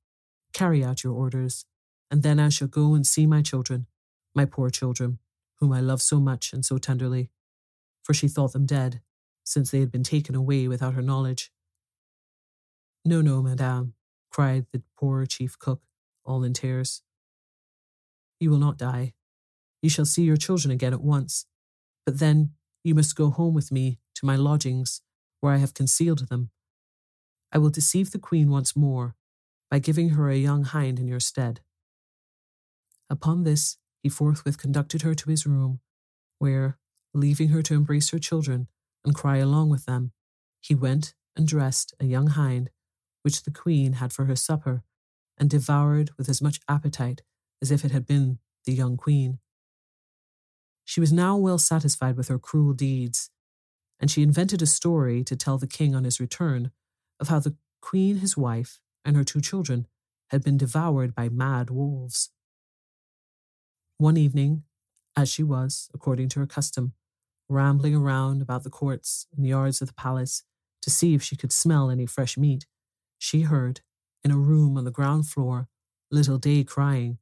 Carry 0.52 0.84
out 0.84 1.04
your 1.04 1.12
orders, 1.12 1.64
and 2.10 2.22
then 2.22 2.40
I 2.40 2.48
shall 2.48 2.68
go 2.68 2.94
and 2.94 3.06
see 3.06 3.26
my 3.26 3.42
children, 3.42 3.86
my 4.34 4.44
poor 4.44 4.70
children, 4.70 5.18
whom 5.60 5.72
I 5.72 5.80
loved 5.80 6.02
so 6.02 6.20
much 6.20 6.52
and 6.52 6.64
so 6.64 6.78
tenderly, 6.78 7.30
for 8.02 8.14
she 8.14 8.28
thought 8.28 8.52
them 8.52 8.66
dead, 8.66 9.00
since 9.44 9.70
they 9.70 9.80
had 9.80 9.90
been 9.90 10.04
taken 10.04 10.34
away 10.34 10.68
without 10.68 10.94
her 10.94 11.02
knowledge. 11.02 11.50
No, 13.04 13.20
no, 13.20 13.42
madame, 13.42 13.94
cried 14.30 14.66
the 14.72 14.82
poor 14.96 15.24
chief 15.26 15.58
cook, 15.58 15.82
all 16.24 16.44
in 16.44 16.52
tears. 16.52 17.02
You 18.40 18.50
will 18.50 18.58
not 18.58 18.78
die. 18.78 19.14
You 19.82 19.90
shall 19.90 20.04
see 20.04 20.22
your 20.22 20.36
children 20.36 20.70
again 20.70 20.92
at 20.92 21.00
once, 21.00 21.46
but 22.04 22.18
then 22.18 22.50
you 22.84 22.94
must 22.94 23.16
go 23.16 23.30
home 23.30 23.54
with 23.54 23.72
me 23.72 23.98
to 24.16 24.26
my 24.26 24.36
lodgings, 24.36 25.00
where 25.40 25.52
I 25.52 25.58
have 25.58 25.74
concealed 25.74 26.28
them. 26.28 26.50
I 27.52 27.58
will 27.58 27.70
deceive 27.70 28.10
the 28.10 28.18
queen 28.18 28.50
once 28.50 28.76
more 28.76 29.14
by 29.70 29.78
giving 29.78 30.10
her 30.10 30.28
a 30.28 30.36
young 30.36 30.64
hind 30.64 30.98
in 30.98 31.08
your 31.08 31.20
stead. 31.20 31.60
Upon 33.10 33.44
this, 33.44 33.78
he 34.02 34.08
forthwith 34.08 34.58
conducted 34.58 35.02
her 35.02 35.14
to 35.14 35.30
his 35.30 35.46
room, 35.46 35.80
where, 36.38 36.78
leaving 37.14 37.48
her 37.48 37.62
to 37.62 37.74
embrace 37.74 38.10
her 38.10 38.18
children 38.18 38.68
and 39.04 39.14
cry 39.14 39.38
along 39.38 39.70
with 39.70 39.86
them, 39.86 40.12
he 40.60 40.74
went 40.74 41.14
and 41.36 41.46
dressed 41.46 41.94
a 42.00 42.04
young 42.04 42.28
hind, 42.28 42.70
which 43.22 43.42
the 43.42 43.50
queen 43.50 43.94
had 43.94 44.12
for 44.12 44.26
her 44.26 44.36
supper, 44.36 44.82
and 45.36 45.50
devoured 45.50 46.10
with 46.18 46.28
as 46.28 46.42
much 46.42 46.60
appetite 46.68 47.22
as 47.62 47.70
if 47.70 47.84
it 47.84 47.90
had 47.90 48.06
been 48.06 48.38
the 48.64 48.72
young 48.72 48.96
queen. 48.96 49.38
She 50.84 51.00
was 51.00 51.12
now 51.12 51.36
well 51.36 51.58
satisfied 51.58 52.16
with 52.16 52.28
her 52.28 52.38
cruel 52.38 52.72
deeds, 52.72 53.30
and 54.00 54.10
she 54.10 54.22
invented 54.22 54.62
a 54.62 54.66
story 54.66 55.22
to 55.24 55.36
tell 55.36 55.58
the 55.58 55.66
king 55.66 55.94
on 55.94 56.04
his 56.04 56.20
return 56.20 56.70
of 57.20 57.28
how 57.28 57.40
the 57.40 57.56
queen, 57.80 58.16
his 58.16 58.36
wife, 58.36 58.80
and 59.04 59.16
her 59.16 59.24
two 59.24 59.40
children 59.40 59.86
had 60.30 60.42
been 60.42 60.56
devoured 60.56 61.14
by 61.14 61.28
mad 61.28 61.70
wolves. 61.70 62.30
One 63.98 64.16
evening, 64.16 64.64
as 65.16 65.28
she 65.28 65.42
was, 65.42 65.90
according 65.92 66.28
to 66.30 66.40
her 66.40 66.46
custom, 66.46 66.94
rambling 67.48 67.94
around 67.96 68.42
about 68.42 68.62
the 68.64 68.70
courts 68.70 69.26
and 69.36 69.46
yards 69.46 69.82
of 69.82 69.88
the 69.88 69.94
palace 69.94 70.44
to 70.82 70.90
see 70.90 71.14
if 71.14 71.22
she 71.22 71.36
could 71.36 71.52
smell 71.52 71.90
any 71.90 72.06
fresh 72.06 72.36
meat, 72.38 72.66
she 73.18 73.42
heard, 73.42 73.80
in 74.24 74.30
a 74.30 74.38
room 74.38 74.76
on 74.78 74.84
the 74.84 74.90
ground 74.92 75.26
floor, 75.28 75.68
little 76.10 76.38
Day 76.38 76.64
crying, 76.64 77.18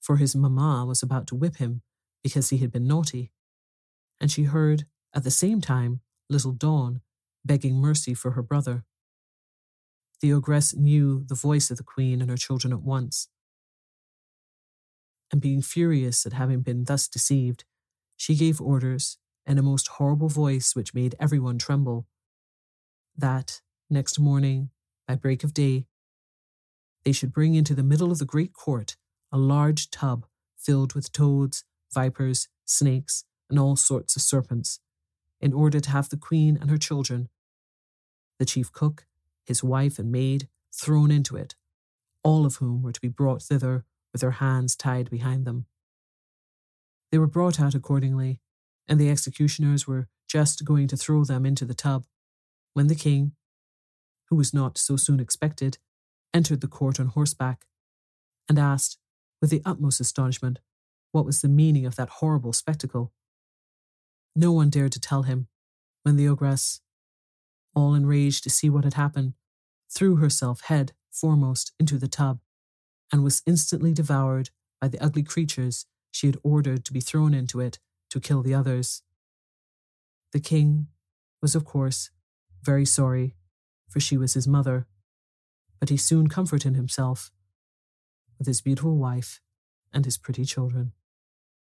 for 0.00 0.16
his 0.16 0.34
mamma 0.34 0.86
was 0.86 1.02
about 1.02 1.26
to 1.28 1.34
whip 1.34 1.56
him 1.56 1.82
because 2.22 2.50
he 2.50 2.58
had 2.58 2.72
been 2.72 2.86
naughty. 2.86 3.32
and 4.20 4.30
she 4.30 4.44
heard, 4.44 4.86
at 5.14 5.24
the 5.24 5.30
same 5.30 5.60
time, 5.60 6.00
little 6.30 6.52
Dawn 6.52 7.00
begging 7.44 7.76
mercy 7.76 8.14
for 8.14 8.32
her 8.32 8.42
brother. 8.42 8.84
The 10.20 10.32
ogress 10.32 10.74
knew 10.74 11.24
the 11.26 11.34
voice 11.34 11.70
of 11.70 11.76
the 11.76 11.82
queen 11.82 12.20
and 12.22 12.30
her 12.30 12.36
children 12.36 12.72
at 12.72 12.82
once, 12.82 13.28
and 15.32 15.40
being 15.40 15.62
furious 15.62 16.26
at 16.26 16.32
having 16.32 16.60
been 16.60 16.84
thus 16.84 17.08
deceived, 17.08 17.64
she 18.16 18.34
gave 18.34 18.60
orders 18.60 19.18
in 19.46 19.58
a 19.58 19.62
most 19.62 19.88
horrible 19.88 20.28
voice 20.28 20.74
which 20.74 20.94
made 20.94 21.14
everyone 21.18 21.58
tremble 21.58 22.06
that, 23.16 23.60
next 23.90 24.18
morning, 24.18 24.70
by 25.06 25.14
break 25.14 25.44
of 25.44 25.54
day, 25.54 25.86
they 27.04 27.12
should 27.12 27.32
bring 27.32 27.54
into 27.54 27.74
the 27.74 27.82
middle 27.82 28.10
of 28.10 28.18
the 28.18 28.24
great 28.24 28.52
court 28.52 28.96
a 29.30 29.38
large 29.38 29.90
tub 29.90 30.26
filled 30.56 30.94
with 30.94 31.12
toads, 31.12 31.64
vipers, 31.92 32.48
snakes, 32.64 33.24
and 33.50 33.58
all 33.58 33.76
sorts 33.76 34.16
of 34.16 34.22
serpents, 34.22 34.80
in 35.40 35.52
order 35.52 35.80
to 35.80 35.90
have 35.90 36.08
the 36.08 36.16
queen 36.16 36.56
and 36.60 36.70
her 36.70 36.78
children, 36.78 37.28
the 38.38 38.44
chief 38.44 38.72
cook, 38.72 39.06
his 39.44 39.62
wife 39.62 39.98
and 39.98 40.10
maid, 40.10 40.48
thrown 40.72 41.10
into 41.10 41.36
it, 41.36 41.54
all 42.22 42.46
of 42.46 42.56
whom 42.56 42.82
were 42.82 42.92
to 42.92 43.00
be 43.00 43.08
brought 43.08 43.42
thither 43.42 43.84
with 44.14 44.20
their 44.20 44.30
hands 44.30 44.76
tied 44.76 45.10
behind 45.10 45.44
them. 45.44 45.66
They 47.10 47.18
were 47.18 47.26
brought 47.26 47.60
out 47.60 47.74
accordingly, 47.74 48.40
and 48.88 48.98
the 48.98 49.10
executioners 49.10 49.86
were 49.86 50.08
just 50.28 50.64
going 50.64 50.88
to 50.88 50.96
throw 50.96 51.24
them 51.24 51.44
into 51.44 51.64
the 51.64 51.74
tub, 51.74 52.06
when 52.74 52.86
the 52.86 52.94
king, 52.94 53.32
who 54.30 54.36
was 54.36 54.54
not 54.54 54.78
so 54.78 54.96
soon 54.96 55.20
expected, 55.20 55.78
entered 56.32 56.60
the 56.60 56.68
court 56.68 56.98
on 56.98 57.08
horseback, 57.08 57.66
and 58.48 58.58
asked, 58.58 58.98
with 59.40 59.50
the 59.50 59.62
utmost 59.64 60.00
astonishment, 60.00 60.60
what 61.12 61.26
was 61.26 61.42
the 61.42 61.48
meaning 61.48 61.84
of 61.84 61.96
that 61.96 62.08
horrible 62.08 62.52
spectacle. 62.52 63.12
No 64.34 64.52
one 64.52 64.70
dared 64.70 64.92
to 64.92 65.00
tell 65.00 65.22
him, 65.22 65.48
when 66.02 66.16
the 66.16 66.28
ogress, 66.28 66.80
all 67.74 67.94
enraged 67.94 68.44
to 68.44 68.50
see 68.50 68.70
what 68.70 68.84
had 68.84 68.94
happened, 68.94 69.34
threw 69.90 70.16
herself 70.16 70.62
head 70.62 70.92
foremost 71.10 71.72
into 71.78 71.98
the 71.98 72.08
tub, 72.08 72.40
and 73.14 73.22
was 73.22 73.44
instantly 73.46 73.92
devoured 73.94 74.50
by 74.80 74.88
the 74.88 75.00
ugly 75.00 75.22
creatures 75.22 75.86
she 76.10 76.26
had 76.26 76.36
ordered 76.42 76.84
to 76.84 76.92
be 76.92 76.98
thrown 76.98 77.32
into 77.32 77.60
it 77.60 77.78
to 78.10 78.18
kill 78.18 78.42
the 78.42 78.52
others. 78.52 79.02
The 80.32 80.40
king 80.40 80.88
was, 81.40 81.54
of 81.54 81.64
course, 81.64 82.10
very 82.60 82.84
sorry, 82.84 83.36
for 83.88 84.00
she 84.00 84.16
was 84.16 84.34
his 84.34 84.48
mother, 84.48 84.88
but 85.78 85.90
he 85.90 85.96
soon 85.96 86.26
comforted 86.26 86.74
himself 86.74 87.30
with 88.36 88.48
his 88.48 88.60
beautiful 88.60 88.96
wife 88.96 89.40
and 89.92 90.04
his 90.04 90.18
pretty 90.18 90.44
children. 90.44 90.90